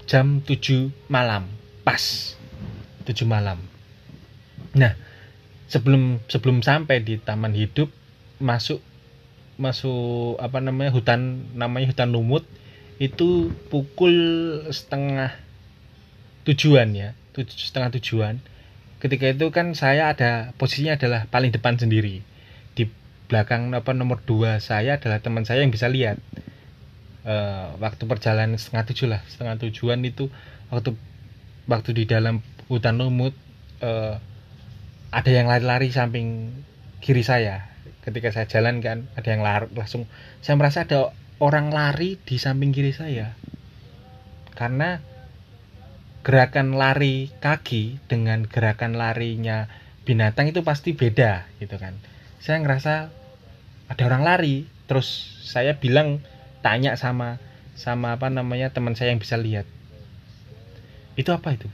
jam 0.05 0.39
7 0.45 0.93
malam 1.09 1.49
pas. 1.81 2.37
7 3.03 3.25
malam. 3.27 3.59
Nah 4.77 4.93
sebelum 5.67 6.23
sebelum 6.31 6.63
sampai 6.63 7.03
di 7.03 7.19
taman 7.19 7.51
hidup 7.51 7.91
masuk 8.39 8.79
masuk 9.57 10.37
apa 10.37 10.61
namanya 10.61 10.93
hutan 10.93 11.49
namanya 11.57 11.89
hutan 11.91 12.13
lumut 12.13 12.45
itu 13.01 13.49
pukul 13.73 14.13
setengah 14.69 15.33
tujuan 16.45 16.93
ya 16.93 17.09
tujuh, 17.33 17.57
setengah 17.57 17.89
tujuan. 17.97 18.35
Ketika 18.97 19.29
itu 19.29 19.45
kan 19.53 19.77
saya 19.77 20.09
ada 20.09 20.53
posisinya 20.57 20.97
adalah 20.97 21.29
paling 21.29 21.53
depan 21.53 21.77
sendiri. 21.77 22.25
Di 22.73 22.89
belakang 23.29 23.73
apa 23.77 23.93
nomor 23.93 24.21
dua 24.25 24.57
saya 24.57 24.97
adalah 24.97 25.21
teman 25.21 25.45
saya 25.45 25.61
yang 25.61 25.73
bisa 25.73 25.85
lihat 25.85 26.17
e, 27.27 27.35
waktu 27.83 28.07
perjalanan 28.07 28.55
setengah 28.55 28.87
tujuh 28.87 29.07
lah 29.11 29.21
setengah 29.27 29.59
tujuan 29.67 29.99
itu 30.07 30.31
waktu 30.71 30.95
waktu 31.67 31.91
di 31.91 32.03
dalam 32.07 32.39
hutan 32.71 32.95
lumut 32.95 33.35
e, 33.83 33.91
ada 35.11 35.31
yang 35.31 35.47
lari-lari 35.47 35.91
samping 35.91 36.51
kiri 36.99 37.23
saya. 37.23 37.71
Ketika 38.03 38.31
saya 38.31 38.47
jalan 38.47 38.79
kan 38.79 39.07
ada 39.15 39.27
yang 39.27 39.43
lari 39.43 39.67
langsung. 39.75 40.07
Saya 40.39 40.55
merasa 40.55 40.87
ada 40.87 41.11
orang 41.39 41.71
lari 41.71 42.19
di 42.23 42.39
samping 42.39 42.71
kiri 42.71 42.95
saya. 42.95 43.35
Karena 44.55 44.99
gerakan 46.23 46.75
lari 46.75 47.31
kaki 47.39 48.03
dengan 48.11 48.43
gerakan 48.43 48.99
larinya 48.99 49.71
binatang 50.03 50.51
itu 50.51 50.63
pasti 50.63 50.91
beda 50.95 51.47
gitu 51.63 51.79
kan. 51.79 51.95
Saya 52.43 52.63
ngerasa 52.63 53.11
ada 53.87 54.03
orang 54.03 54.23
lari 54.23 54.67
terus 54.87 55.07
saya 55.47 55.79
bilang 55.79 56.19
tanya 56.67 56.99
sama 56.99 57.39
sama 57.79 58.19
apa 58.19 58.27
namanya 58.27 58.75
teman 58.75 58.91
saya 58.91 59.15
yang 59.15 59.23
bisa 59.23 59.39
lihat. 59.39 59.63
Itu 61.15 61.31
apa 61.31 61.55
itu? 61.55 61.71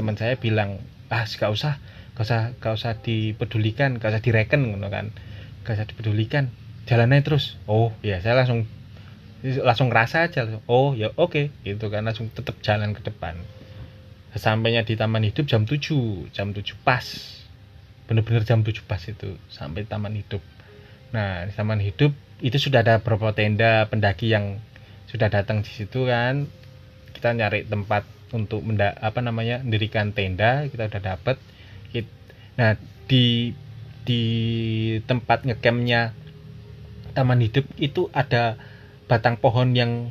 Teman 0.00 0.16
saya 0.16 0.40
bilang 0.40 0.80
ah 1.12 1.28
gak 1.28 1.52
usah 1.52 1.76
gak 2.16 2.24
usah 2.24 2.40
gak 2.56 2.72
usah 2.72 2.92
dipedulikan 3.04 4.00
gak 4.00 4.16
usah 4.16 4.24
direken 4.24 4.80
kan. 4.88 5.12
Gak 5.68 5.76
usah 5.76 5.84
dipedulikan 5.84 6.48
jalannya 6.88 7.20
terus. 7.20 7.60
Oh 7.68 7.92
ya 8.00 8.24
saya 8.24 8.40
langsung 8.40 8.64
langsung 9.44 9.92
ngerasa 9.92 10.32
aja 10.32 10.48
oh 10.66 10.98
ya 10.98 11.14
oke 11.14 11.30
okay. 11.30 11.44
gitu 11.62 11.92
kan 11.92 12.08
langsung 12.08 12.32
tetap 12.32 12.56
jalan 12.64 12.96
ke 12.96 13.04
depan. 13.04 13.36
Sampainya 14.32 14.88
di 14.88 14.96
taman 14.96 15.20
hidup 15.20 15.44
jam 15.44 15.68
7 15.68 16.32
jam 16.32 16.56
7 16.56 16.64
pas. 16.80 17.04
Bener-bener 18.08 18.40
jam 18.48 18.64
7 18.64 18.72
pas 18.88 19.04
itu 19.04 19.36
sampai 19.52 19.84
taman 19.84 20.16
hidup. 20.16 20.40
Nah 21.12 21.44
di 21.44 21.52
taman 21.52 21.84
hidup 21.84 22.16
itu 22.38 22.58
sudah 22.58 22.86
ada 22.86 23.02
beberapa 23.02 23.34
tenda 23.34 23.86
pendaki 23.90 24.30
yang 24.30 24.62
sudah 25.10 25.26
datang 25.32 25.66
di 25.66 25.70
situ 25.70 26.06
kan. 26.06 26.46
Kita 27.12 27.34
nyari 27.34 27.66
tempat 27.66 28.06
untuk 28.30 28.62
menda 28.62 28.94
apa 29.00 29.18
namanya 29.24 29.64
mendirikan 29.64 30.12
tenda 30.14 30.68
kita 30.70 30.86
udah 30.86 31.02
dapet. 31.02 31.36
Nah 32.58 32.74
di 33.06 33.54
di 34.02 34.22
tempat 35.06 35.46
ngecampnya 35.46 36.10
taman 37.14 37.38
hidup 37.38 37.64
itu 37.78 38.10
ada 38.10 38.58
batang 39.06 39.38
pohon 39.38 39.72
yang 39.78 40.10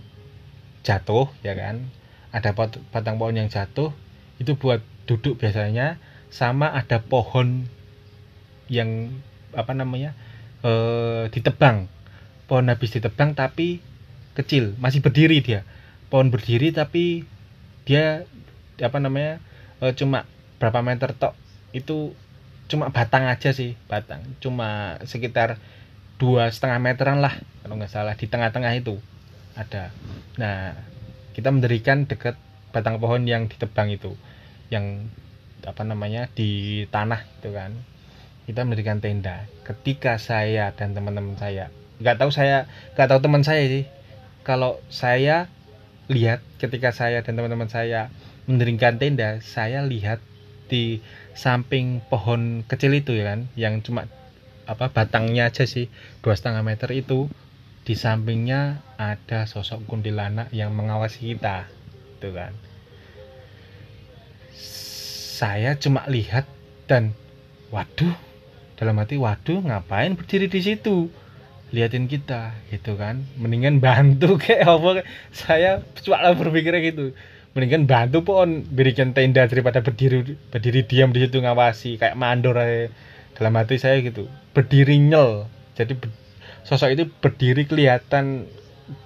jatuh 0.87 1.27
ya 1.43 1.53
kan? 1.53 1.91
Ada 2.31 2.55
batang 2.91 3.19
pohon 3.19 3.35
yang 3.35 3.51
jatuh 3.51 3.91
itu 4.39 4.55
buat 4.55 4.79
duduk 5.07 5.39
biasanya 5.43 5.99
sama 6.31 6.71
ada 6.71 7.03
pohon 7.03 7.67
yang 8.67 9.15
apa 9.55 9.71
namanya 9.71 10.11
e, 10.59 10.71
ditebang 11.31 11.87
pohon 12.47 12.71
habis 12.71 12.95
ditebang 12.95 13.35
tapi 13.35 13.83
kecil 14.33 14.73
masih 14.79 15.03
berdiri 15.03 15.43
dia. 15.43 15.67
Pohon 16.07 16.31
berdiri 16.31 16.71
tapi 16.71 17.27
dia 17.83 18.23
apa 18.79 18.97
namanya 19.03 19.43
e, 19.83 19.91
cuma 19.93 20.23
berapa 20.57 20.79
meter 20.79 21.11
tok. 21.13 21.35
Itu 21.75 22.15
cuma 22.71 22.89
batang 22.89 23.27
aja 23.27 23.51
sih 23.51 23.75
batang. 23.91 24.23
Cuma 24.39 24.97
sekitar 25.03 25.59
dua 26.17 26.49
setengah 26.49 26.81
meteran 26.81 27.21
lah 27.21 27.35
kalau 27.61 27.77
nggak 27.77 27.91
salah 27.91 28.15
di 28.15 28.25
tengah-tengah 28.25 28.73
itu 28.79 28.95
ada. 29.53 29.91
Nah 30.39 30.73
kita 31.35 31.51
mendirikan 31.51 32.07
dekat 32.07 32.39
batang 32.71 32.97
pohon 32.97 33.27
yang 33.27 33.51
ditebang 33.51 33.91
itu 33.91 34.15
yang 34.71 35.11
apa 35.67 35.83
namanya 35.83 36.31
di 36.31 36.83
tanah 36.87 37.27
itu 37.43 37.51
kan. 37.51 37.75
Kita 38.47 38.63
mendirikan 38.63 39.03
tenda. 39.03 39.43
Ketika 39.67 40.15
saya 40.15 40.71
dan 40.71 40.95
teman-teman 40.95 41.35
saya 41.35 41.67
nggak 42.01 42.17
tahu 42.21 42.29
saya 42.29 42.69
nggak 42.93 43.07
tahu 43.09 43.19
teman 43.23 43.43
saya 43.43 43.63
sih. 43.65 43.85
Kalau 44.45 44.79
saya 44.87 45.51
lihat 46.07 46.39
ketika 46.55 46.95
saya 46.95 47.19
dan 47.19 47.35
teman-teman 47.35 47.67
saya 47.67 48.07
mendirikan 48.47 48.95
tenda 48.95 49.43
saya 49.43 49.83
lihat 49.83 50.23
di 50.71 51.03
samping 51.35 51.99
pohon 52.07 52.63
kecil 52.63 52.95
itu 52.95 53.11
ya 53.15 53.35
kan 53.35 53.51
yang 53.59 53.83
cuma 53.83 54.07
apa 54.67 54.91
batangnya 54.91 55.51
aja 55.51 55.63
sih 55.63 55.91
dua 56.23 56.35
setengah 56.35 56.63
meter 56.63 56.91
itu 56.95 57.31
di 57.87 57.95
sampingnya 57.95 58.83
ada 58.99 59.47
sosok 59.47 59.87
kuntilanak 59.87 60.51
yang 60.51 60.75
mengawasi 60.75 61.35
kita 61.35 61.71
itu 62.19 62.29
kan. 62.35 62.51
Saya 65.37 65.79
cuma 65.79 66.03
lihat 66.11 66.43
dan 66.89 67.15
waduh 67.71 68.15
dalam 68.75 68.99
hati 68.99 69.15
waduh 69.15 69.63
ngapain 69.63 70.19
berdiri 70.19 70.51
di 70.51 70.59
situ 70.59 71.07
liatin 71.71 72.07
kita 72.07 72.55
gitu 72.71 72.95
kan. 72.95 73.27
Mendingan 73.35 73.83
bantu 73.83 74.37
kayak 74.43 74.67
apa 74.67 75.03
saya 75.35 75.83
cuma 76.03 76.31
berpikirnya 76.31 76.81
gitu. 76.83 77.05
Mendingan 77.57 77.89
bantu 77.89 78.23
pun 78.23 78.63
berikan 78.69 79.11
tenda 79.11 79.49
daripada 79.49 79.81
berdiri 79.81 80.37
berdiri 80.53 80.85
diam 80.85 81.11
di 81.11 81.25
situ 81.25 81.41
ngawasi 81.43 81.99
kayak 81.99 82.15
mandor 82.15 82.55
aja. 82.59 82.91
Dalam 83.37 83.53
hati 83.53 83.77
saya 83.77 84.01
gitu. 84.01 84.25
Berdiri 84.55 84.97
nyel. 84.97 85.45
Jadi 85.77 85.93
ber, 85.93 86.09
sosok 86.65 86.89
itu 86.97 87.03
berdiri 87.21 87.69
kelihatan 87.69 88.49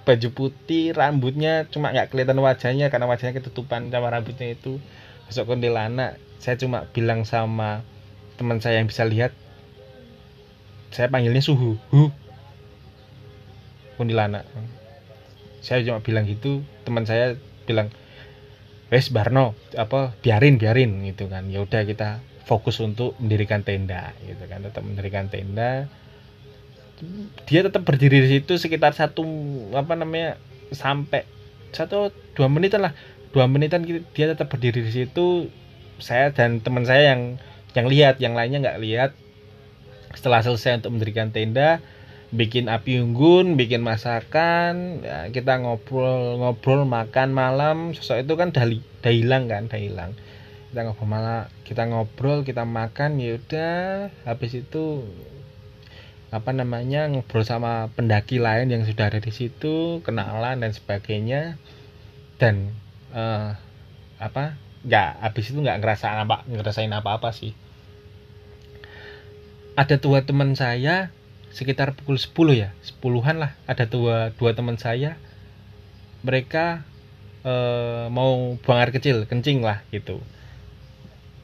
baju 0.06 0.28
putih 0.30 0.94
rambutnya 0.94 1.66
cuma 1.66 1.90
nggak 1.90 2.14
kelihatan 2.14 2.38
wajahnya 2.38 2.86
karena 2.88 3.10
wajahnya 3.10 3.34
ketutupan 3.36 3.92
sama 3.92 4.08
rambutnya 4.08 4.54
itu. 4.54 4.80
Sosok 5.28 5.56
kuntilanak 5.56 6.16
saya 6.40 6.56
cuma 6.56 6.88
bilang 6.94 7.28
sama 7.28 7.84
teman 8.40 8.58
saya 8.58 8.80
yang 8.80 8.88
bisa 8.88 9.04
lihat 9.04 9.36
saya 10.92 11.12
panggilnya 11.12 11.44
suhu. 11.44 11.76
Hu 11.92 12.21
kuntilanak. 14.02 14.42
Saya 15.62 15.86
cuma 15.86 16.02
bilang 16.02 16.26
gitu 16.26 16.66
teman 16.82 17.06
saya 17.06 17.38
bilang 17.70 17.86
wes 18.90 19.14
Barno 19.14 19.54
apa 19.78 20.18
biarin 20.18 20.58
biarin 20.58 21.06
gitu 21.06 21.30
kan. 21.30 21.46
Ya 21.46 21.62
udah 21.62 21.86
kita 21.86 22.18
fokus 22.42 22.82
untuk 22.82 23.14
mendirikan 23.22 23.62
tenda 23.62 24.10
gitu 24.26 24.42
kan. 24.50 24.66
Tetap 24.66 24.82
mendirikan 24.82 25.30
tenda. 25.30 25.86
Dia 27.46 27.62
tetap 27.62 27.86
berdiri 27.86 28.26
di 28.26 28.38
situ 28.38 28.58
sekitar 28.58 28.94
satu 28.94 29.22
apa 29.74 29.94
namanya 29.94 30.38
sampai 30.74 31.22
satu 31.70 32.10
dua 32.34 32.50
menitan 32.50 32.82
lah. 32.82 32.92
Dua 33.32 33.48
menitan 33.48 33.86
dia 33.86 34.26
tetap 34.28 34.50
berdiri 34.50 34.82
di 34.82 34.92
situ. 34.92 35.46
Saya 36.02 36.34
dan 36.34 36.58
teman 36.58 36.82
saya 36.82 37.14
yang 37.14 37.38
yang 37.72 37.86
lihat 37.86 38.18
yang 38.18 38.34
lainnya 38.34 38.66
nggak 38.66 38.80
lihat. 38.82 39.10
Setelah 40.12 40.44
selesai 40.44 40.82
untuk 40.82 40.92
mendirikan 40.98 41.32
tenda 41.32 41.80
bikin 42.32 42.72
api 42.72 42.96
unggun, 42.96 43.60
bikin 43.60 43.84
masakan, 43.84 45.04
ya, 45.04 45.28
kita 45.28 45.60
ngobrol-ngobrol 45.60 46.88
makan 46.88 47.36
malam, 47.36 47.92
sosok 47.92 48.24
itu 48.24 48.34
kan 48.40 48.56
dah, 48.56 48.64
dah 49.04 49.12
hilang 49.12 49.52
kan, 49.52 49.68
dah 49.68 49.76
hilang. 49.76 50.16
Kita 50.72 50.88
ngobrol 50.88 51.08
malah, 51.12 51.52
kita 51.68 51.84
ngobrol, 51.92 52.40
kita 52.48 52.64
makan, 52.64 53.20
ya 53.20 53.36
udah, 53.36 54.08
habis 54.24 54.56
itu 54.56 55.04
apa 56.32 56.56
namanya 56.56 57.12
ngobrol 57.12 57.44
sama 57.44 57.92
pendaki 57.92 58.40
lain 58.40 58.72
yang 58.72 58.88
sudah 58.88 59.12
ada 59.12 59.20
di 59.20 59.28
situ, 59.28 60.00
kenalan 60.00 60.64
dan 60.64 60.72
sebagainya, 60.72 61.60
dan 62.40 62.72
uh, 63.12 63.60
apa 64.16 64.56
nggak 64.88 65.10
habis 65.20 65.52
itu 65.52 65.60
nggak 65.60 65.84
ngerasa 65.84 66.24
apa 66.24 66.48
ngerasain 66.48 66.88
apa 66.88 67.20
apa 67.20 67.36
sih. 67.36 67.52
Ada 69.76 70.00
dua 70.00 70.24
teman 70.24 70.56
saya 70.56 71.12
sekitar 71.52 71.92
pukul 71.92 72.16
10 72.16 72.32
ya 72.56 72.68
sepuluhan 72.80 73.36
lah. 73.38 73.52
Ada 73.68 73.84
dua 73.86 74.32
dua 74.34 74.56
teman 74.56 74.80
saya. 74.80 75.20
Mereka 76.24 76.82
eh, 77.44 78.06
mau 78.08 78.56
buang 78.58 78.78
air 78.80 78.90
kecil 78.90 79.28
kencing 79.28 79.60
lah 79.60 79.84
gitu. 79.92 80.18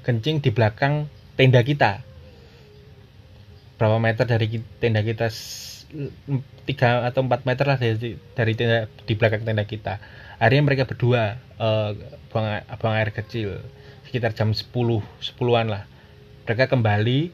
Kencing 0.02 0.40
di 0.40 0.50
belakang 0.50 1.06
tenda 1.36 1.60
kita. 1.60 2.00
Berapa 3.76 4.00
meter 4.00 4.24
dari 4.24 4.64
tenda 4.80 5.04
kita? 5.04 5.28
Tiga 6.68 7.08
atau 7.08 7.24
empat 7.24 7.48
meter 7.48 7.64
lah 7.64 7.78
dari 7.80 8.16
dari 8.36 8.52
tenda 8.56 8.88
di 9.04 9.14
belakang 9.14 9.44
tenda 9.44 9.64
kita. 9.64 10.00
Akhirnya 10.40 10.62
mereka 10.64 10.84
berdua 10.88 11.36
uh, 11.60 11.92
buang, 12.32 12.64
buang 12.80 12.94
air 12.96 13.12
kecil. 13.12 13.60
Sekitar 14.08 14.32
jam 14.32 14.56
10 14.56 14.72
sepuluhan 15.20 15.68
lah. 15.68 15.84
Mereka 16.48 16.72
kembali 16.72 17.28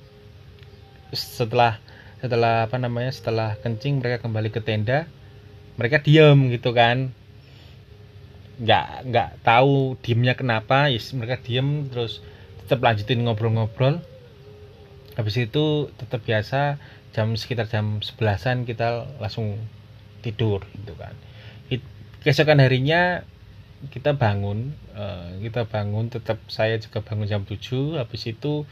setelah 1.14 1.78
setelah 2.24 2.64
apa 2.64 2.80
namanya 2.80 3.12
setelah 3.12 3.60
kencing 3.60 4.00
mereka 4.00 4.24
kembali 4.24 4.48
ke 4.48 4.64
tenda 4.64 5.04
mereka 5.76 6.00
diem 6.00 6.48
gitu 6.54 6.72
kan. 6.72 7.12
Nggak 8.56 8.86
nggak 9.10 9.28
tahu 9.42 9.98
diemnya 10.00 10.38
kenapa 10.38 10.88
yes, 10.88 11.10
mereka 11.12 11.42
diem 11.42 11.90
terus 11.90 12.22
tetap 12.64 12.80
lanjutin 12.80 13.26
ngobrol-ngobrol. 13.26 14.00
Habis 15.20 15.36
itu 15.36 15.92
tetap 16.00 16.24
biasa 16.24 16.80
jam 17.14 17.36
sekitar 17.36 17.70
jam 17.70 18.02
sebelasan 18.02 18.66
kita 18.66 19.06
langsung 19.20 19.60
tidur 20.24 20.64
gitu 20.80 20.96
kan. 20.96 21.14
Keesokan 22.24 22.56
harinya 22.56 23.20
kita 23.92 24.16
bangun 24.16 24.72
uh, 24.96 25.36
kita 25.44 25.68
bangun 25.68 26.08
tetap 26.08 26.40
saya 26.48 26.80
juga 26.80 27.04
bangun 27.04 27.28
jam 27.28 27.44
7 27.44 28.00
habis 28.00 28.24
itu 28.24 28.64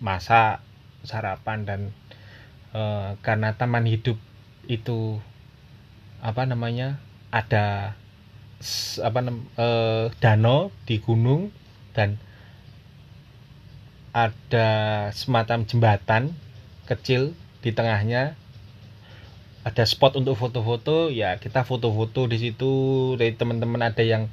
masak 0.00 0.64
sarapan 1.04 1.68
dan 1.68 1.80
uh, 2.76 3.16
karena 3.24 3.56
taman 3.56 3.88
hidup 3.88 4.20
itu 4.68 5.16
apa 6.20 6.44
namanya 6.44 7.00
ada 7.32 7.96
apa 9.00 9.18
uh, 9.56 10.04
danau 10.20 10.68
di 10.84 11.00
gunung 11.00 11.52
dan 11.96 12.20
ada 14.16 14.68
semacam 15.12 15.68
jembatan 15.68 16.32
kecil 16.88 17.36
di 17.60 17.72
tengahnya. 17.72 18.36
Ada 19.66 19.82
spot 19.82 20.14
untuk 20.14 20.38
foto-foto 20.38 21.10
ya 21.10 21.42
kita 21.42 21.66
foto-foto 21.66 22.30
di 22.30 22.38
situ. 22.38 22.72
Dari 23.18 23.34
teman-teman 23.34 23.82
ada 23.82 24.00
yang 24.00 24.30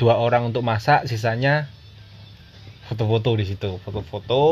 dua 0.00 0.16
orang 0.16 0.48
untuk 0.54 0.64
masak 0.64 1.04
sisanya 1.04 1.68
foto-foto 2.90 3.38
di 3.38 3.46
situ 3.46 3.78
foto-foto. 3.86 4.42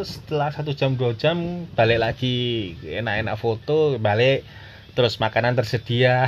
Setelah 0.00 0.48
satu 0.48 0.72
jam 0.72 0.96
dua 0.96 1.12
jam 1.12 1.68
balik 1.76 2.00
lagi. 2.00 2.72
Enak-enak 2.80 3.36
foto 3.36 4.00
balik. 4.00 4.48
Terus 4.96 5.20
makanan 5.20 5.52
tersedia. 5.52 6.24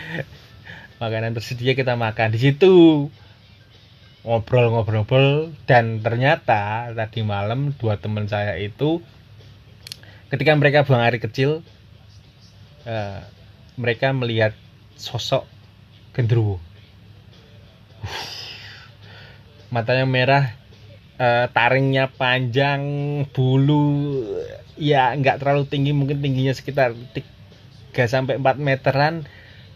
Makanan 1.02 1.32
tersedia 1.32 1.72
kita 1.72 1.96
makan 1.96 2.36
di 2.36 2.38
situ. 2.44 3.08
Ngobrol-ngobrol. 4.28 5.56
Dan 5.64 6.04
ternyata 6.04 6.92
tadi 6.92 7.24
malam 7.24 7.72
dua 7.80 7.96
teman 7.96 8.28
saya 8.28 8.60
itu 8.60 9.00
ketika 10.28 10.52
mereka 10.52 10.84
buang 10.84 11.00
air 11.00 11.16
kecil 11.16 11.64
uh, 12.84 13.20
mereka 13.76 14.12
melihat 14.16 14.56
sosok 14.96 15.44
genderuwo 16.16 16.56
matanya 19.72 20.04
merah 20.04 20.44
uh, 21.16 21.48
taringnya 21.50 22.12
panjang 22.12 22.82
bulu 23.32 24.22
ya 24.76 25.16
nggak 25.16 25.40
terlalu 25.40 25.64
tinggi 25.64 25.96
mungkin 25.96 26.20
tingginya 26.20 26.52
sekitar 26.52 26.92
3 26.92 27.24
sampai 28.04 28.36
4 28.36 28.60
meteran 28.60 29.24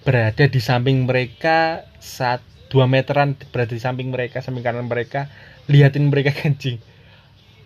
berada 0.05 0.45
di 0.47 0.61
samping 0.61 1.09
mereka 1.09 1.89
saat 1.99 2.45
2 2.71 2.85
meteran 2.87 3.35
berada 3.51 3.73
di 3.73 3.83
samping 3.83 4.13
mereka 4.13 4.45
samping 4.45 4.63
kanan 4.63 4.87
mereka. 4.87 5.33
Liatin 5.67 6.15
mereka 6.15 6.31
kencing 6.39 6.79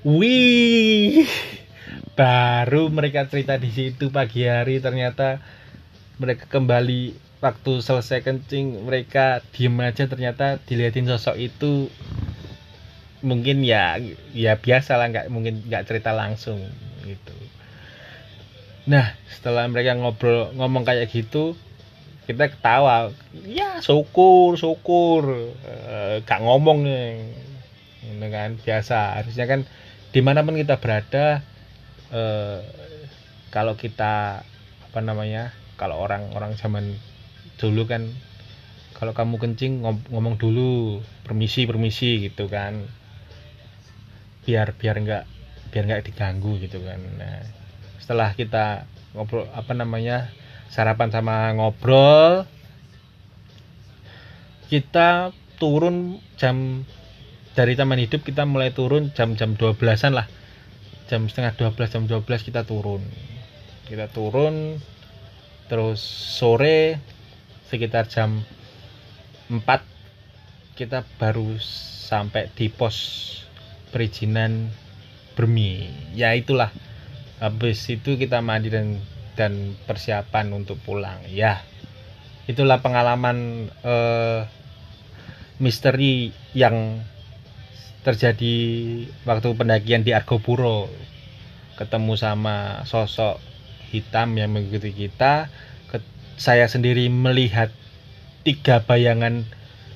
wih 0.01 1.29
baru 2.17 2.89
mereka 2.89 3.29
cerita 3.29 3.61
di 3.61 3.69
situ 3.69 4.09
pagi 4.09 4.49
hari 4.49 4.81
ternyata 4.81 5.45
mereka 6.17 6.49
kembali 6.49 7.30
waktu 7.41 7.81
selesai 7.81 8.21
kencing 8.21 8.85
mereka 8.85 9.41
diem 9.57 9.73
aja 9.81 10.05
ternyata 10.05 10.61
dilihatin 10.69 11.09
sosok 11.09 11.37
itu. 11.41 11.89
Mungkin 13.21 13.61
ya 13.65 14.01
ya 14.33 14.57
biasa 14.57 14.97
lah 14.97 15.13
nggak 15.13 15.27
mungkin 15.29 15.65
nggak 15.69 15.85
cerita 15.89 16.17
langsung 16.17 16.61
gitu. 17.05 17.37
Nah 18.89 19.13
setelah 19.29 19.69
mereka 19.69 19.97
ngobrol 19.97 20.53
ngomong 20.57 20.85
kayak 20.89 21.09
gitu 21.13 21.57
kita 22.25 22.53
ketawa. 22.53 23.13
Ya 23.49 23.81
syukur 23.85 24.57
syukur. 24.57 25.53
E, 25.65 26.25
ngomong 26.25 26.85
nih. 26.85 27.37
Gitu 28.05 28.27
kan 28.33 28.57
biasa. 28.61 29.21
Harusnya 29.21 29.45
kan 29.49 29.61
di 30.13 30.21
mana 30.25 30.45
pun 30.45 30.57
kita 30.57 30.81
berada 30.81 31.45
eh, 32.11 32.61
kalau 33.51 33.75
kita 33.75 34.43
apa 34.91 35.01
namanya 35.03 35.55
kalau 35.79 36.03
orang-orang 36.03 36.59
zaman 36.59 36.99
dulu 37.61 37.85
kan 37.85 38.09
kalau 39.01 39.17
kamu 39.17 39.41
kencing 39.41 39.81
ngom 39.81 39.97
ngomong 40.13 40.37
dulu 40.37 41.01
permisi 41.25 41.65
permisi 41.65 42.29
gitu 42.29 42.53
kan. 42.53 42.85
Biar 44.45 44.77
biar 44.77 44.97
nggak 45.01 45.25
biar 45.73 45.85
nggak 45.89 46.05
diganggu 46.11 46.61
gitu 46.61 46.85
kan. 46.85 47.01
Nah 47.17 47.41
setelah 48.03 48.37
kita 48.37 48.85
ngobrol 49.17 49.49
apa 49.57 49.73
namanya 49.73 50.29
sarapan 50.69 51.09
sama 51.11 51.51
ngobrol 51.57 52.47
kita 54.71 55.35
turun 55.59 56.23
jam 56.39 56.87
dari 57.59 57.75
taman 57.75 57.99
hidup 57.99 58.23
kita 58.23 58.47
mulai 58.47 58.71
turun 58.71 59.11
jam-jam 59.17 59.59
12-an 59.59 60.13
lah. 60.15 60.27
Jam 61.11 61.27
setengah 61.27 61.59
12 61.59 61.91
jam 61.91 62.03
12 62.07 62.47
kita 62.47 62.63
turun. 62.63 63.03
Kita 63.91 64.07
turun 64.15 64.79
terus 65.67 65.99
sore 66.39 67.03
sekitar 67.71 68.11
jam 68.11 68.43
4 69.47 69.63
kita 70.75 71.07
baru 71.23 71.55
sampai 72.11 72.51
di 72.51 72.67
pos 72.67 72.99
perizinan 73.95 74.75
Bermi 75.39 75.87
ya 76.19 76.35
itulah. 76.35 76.75
Habis 77.39 77.87
itu 77.89 78.19
kita 78.19 78.43
mandi 78.43 78.69
dan 78.69 78.99
dan 79.39 79.79
persiapan 79.87 80.51
untuk 80.51 80.83
pulang. 80.83 81.23
Ya 81.31 81.63
itulah 82.51 82.83
pengalaman 82.83 83.71
eh, 83.87 84.43
misteri 85.63 86.35
yang 86.53 87.01
terjadi 88.03 88.57
waktu 89.23 89.49
pendakian 89.55 90.03
di 90.03 90.11
Argopuro. 90.11 90.91
Ketemu 91.79 92.13
sama 92.19 92.85
sosok 92.85 93.41
hitam 93.95 94.37
yang 94.37 94.53
mengikuti 94.53 94.93
kita 94.93 95.49
saya 96.41 96.65
sendiri 96.65 97.13
melihat 97.13 97.69
tiga 98.49 98.81
bayangan 98.89 99.45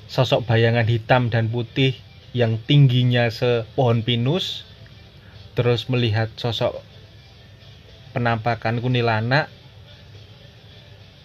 sosok 0.05 0.45
bayangan 0.45 0.85
hitam 0.85 1.33
dan 1.33 1.49
putih 1.49 1.97
yang 2.37 2.61
tingginya 2.69 3.33
sepohon 3.33 4.05
pinus 4.05 4.61
terus 5.57 5.89
melihat 5.89 6.29
sosok 6.37 6.85
penampakan 8.13 8.77
kunilana 8.77 9.49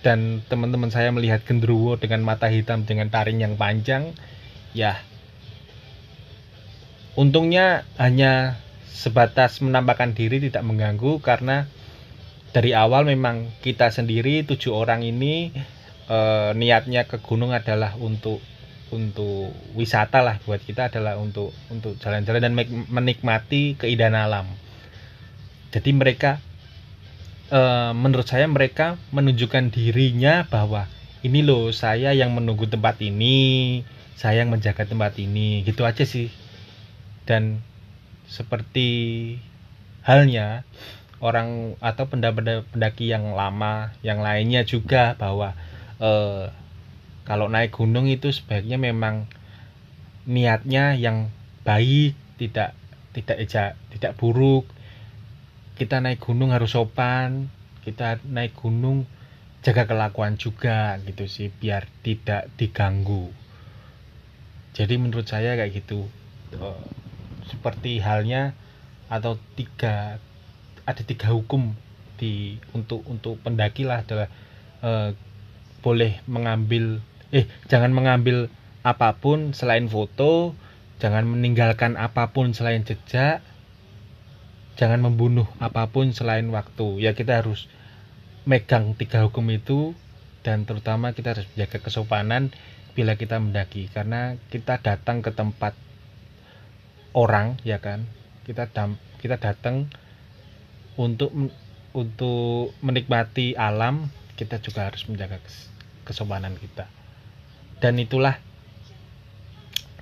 dan 0.01 0.41
teman-teman 0.49 0.89
saya 0.89 1.13
melihat 1.13 1.45
gendruwo 1.45 2.01
dengan 2.01 2.25
mata 2.25 2.49
hitam 2.49 2.89
dengan 2.89 3.13
taring 3.13 3.37
yang 3.45 3.61
panjang. 3.61 4.17
Ya 4.73 4.97
Untungnya 7.21 7.85
hanya 8.01 8.57
sebatas 8.89 9.61
menampakkan 9.61 10.17
diri 10.17 10.41
tidak 10.41 10.65
mengganggu 10.65 11.21
karena 11.21 11.69
dari 12.51 12.75
awal 12.75 13.07
memang 13.07 13.51
kita 13.63 13.95
sendiri 13.95 14.43
tujuh 14.43 14.75
orang 14.75 15.07
ini 15.07 15.55
e, 16.11 16.19
niatnya 16.59 17.07
ke 17.07 17.23
gunung 17.23 17.55
adalah 17.55 17.95
untuk 17.99 18.43
untuk 18.91 19.55
wisata 19.79 20.19
lah 20.19 20.43
buat 20.43 20.59
kita 20.59 20.91
adalah 20.91 21.15
untuk 21.15 21.55
untuk 21.71 21.95
jalan-jalan 22.03 22.43
dan 22.43 22.55
menikmati 22.91 23.79
keindahan 23.79 24.19
alam. 24.19 24.47
Jadi 25.71 25.91
mereka 25.95 26.43
e, 27.55 27.61
menurut 27.95 28.27
saya 28.27 28.51
mereka 28.51 28.99
menunjukkan 29.15 29.71
dirinya 29.71 30.51
bahwa 30.51 30.91
ini 31.23 31.47
loh 31.47 31.71
saya 31.71 32.11
yang 32.17 32.35
menunggu 32.35 32.67
tempat 32.67 32.99
ini, 32.99 33.81
saya 34.19 34.43
yang 34.43 34.51
menjaga 34.51 34.89
tempat 34.89 35.21
ini, 35.23 35.63
gitu 35.63 35.87
aja 35.87 36.03
sih 36.03 36.33
dan 37.31 37.63
seperti 38.27 38.89
halnya 40.03 40.67
orang 41.21 41.77
atau 41.85 42.09
pendaki 42.09 43.13
yang 43.13 43.37
lama 43.37 43.93
yang 44.01 44.25
lainnya 44.25 44.65
juga 44.65 45.15
bahwa 45.21 45.53
eh, 46.01 46.49
kalau 47.29 47.47
naik 47.47 47.77
gunung 47.77 48.09
itu 48.09 48.33
sebaiknya 48.33 48.81
memang 48.81 49.29
niatnya 50.25 50.97
yang 50.97 51.29
baik 51.63 52.17
tidak 52.41 52.73
tidak 53.13 53.37
eja 53.39 53.65
tidak 53.93 54.17
buruk. 54.17 54.65
Kita 55.77 56.01
naik 56.01 56.21
gunung 56.21 56.53
harus 56.53 56.73
sopan 56.73 57.53
kita 57.81 58.21
naik 58.29 58.57
gunung 58.57 59.09
jaga 59.61 59.85
kelakuan 59.85 60.41
juga 60.41 60.97
gitu 61.05 61.29
sih 61.29 61.53
biar 61.53 61.89
tidak 62.01 62.49
diganggu. 62.57 63.29
Jadi 64.73 64.95
menurut 64.97 65.29
saya 65.29 65.57
kayak 65.57 65.85
gitu. 65.85 66.09
Uh, 66.57 66.81
seperti 67.51 67.99
halnya 67.99 68.55
atau 69.11 69.35
tiga 69.59 70.23
ada 70.93 71.03
tiga 71.07 71.31
hukum 71.31 71.73
di 72.21 72.61
untuk 72.77 73.07
untuk 73.09 73.41
pendaki 73.41 73.89
lah 73.89 74.05
adalah 74.05 74.29
uh, 74.85 75.11
boleh 75.81 76.21
mengambil 76.29 77.01
eh 77.33 77.49
jangan 77.71 77.95
mengambil 77.95 78.53
apa 78.85 79.17
pun 79.17 79.57
selain 79.57 79.89
foto 79.89 80.53
jangan 81.01 81.25
meninggalkan 81.25 81.97
apa 81.97 82.35
pun 82.35 82.53
selain 82.53 82.85
jejak 82.85 83.41
jangan 84.81 85.05
membunuh 85.05 85.45
apa 85.61 85.93
pun 85.93 86.17
selain 86.17 86.49
waktu. 86.49 87.05
Ya 87.05 87.13
kita 87.13 87.45
harus 87.45 87.69
megang 88.49 88.97
tiga 88.97 89.21
hukum 89.29 89.45
itu 89.53 89.93
dan 90.41 90.65
terutama 90.65 91.13
kita 91.13 91.37
harus 91.37 91.45
menjaga 91.53 91.85
kesopanan 91.85 92.49
bila 92.97 93.21
kita 93.21 93.37
mendaki. 93.37 93.93
Karena 93.93 94.41
kita 94.49 94.81
datang 94.81 95.21
ke 95.21 95.37
tempat 95.37 95.77
orang 97.13 97.61
ya 97.61 97.77
kan? 97.85 98.09
Kita 98.49 98.73
dam, 98.73 98.97
kita 99.21 99.37
datang 99.37 99.93
untuk 100.99 101.31
untuk 101.91 102.75
menikmati 102.81 103.59
alam 103.59 104.11
kita 104.39 104.63
juga 104.63 104.89
harus 104.89 105.05
menjaga 105.11 105.43
kesopanan 106.07 106.55
kita 106.57 106.87
dan 107.81 107.97
itulah 107.97 108.37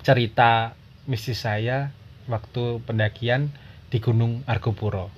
cerita 0.02 0.74
misi 1.06 1.32
saya 1.32 1.94
waktu 2.26 2.82
pendakian 2.84 3.54
di 3.88 4.02
Gunung 4.02 4.44
Argopuro. 4.44 5.08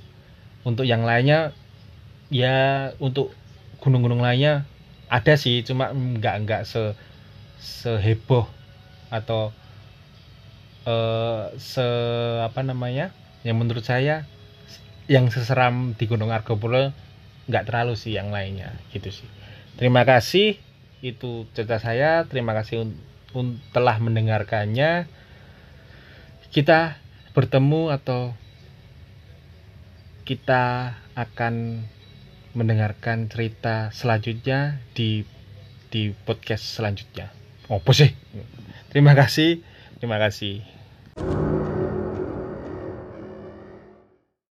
Untuk 0.62 0.84
yang 0.86 1.02
lainnya 1.02 1.56
ya 2.30 2.90
untuk 3.02 3.34
gunung-gunung 3.82 4.22
lainnya 4.22 4.68
ada 5.10 5.34
sih 5.34 5.66
cuma 5.66 5.90
nggak 5.90 6.36
nggak 6.46 6.62
se 6.68 6.94
seheboh 7.58 8.46
atau 9.10 9.50
uh, 10.86 11.50
se 11.58 11.82
apa 12.44 12.60
namanya 12.62 13.10
yang 13.42 13.58
menurut 13.58 13.82
saya 13.82 14.28
yang 15.10 15.26
seseram 15.34 15.98
di 15.98 16.06
Gunung 16.06 16.30
Argopuro 16.30 16.94
nggak 17.50 17.66
terlalu 17.66 17.98
sih 17.98 18.14
yang 18.14 18.30
lainnya 18.30 18.78
gitu 18.94 19.10
sih 19.10 19.28
terima 19.74 20.06
kasih 20.06 20.62
itu 21.02 21.50
cerita 21.50 21.82
saya 21.82 22.22
terima 22.30 22.54
kasih 22.54 22.86
un, 22.86 22.90
un, 23.34 23.46
telah 23.74 23.98
mendengarkannya 23.98 25.10
kita 26.54 26.98
bertemu 27.34 27.90
atau 27.90 28.38
kita 30.26 30.94
akan 31.18 31.82
mendengarkan 32.54 33.30
cerita 33.30 33.90
selanjutnya 33.94 34.78
di 34.94 35.26
di 35.90 36.14
podcast 36.14 36.78
selanjutnya. 36.78 37.34
Oh, 37.66 37.82
sih? 37.90 38.14
Terima 38.94 39.14
kasih. 39.14 39.62
Terima 39.98 40.18
kasih. 40.18 40.62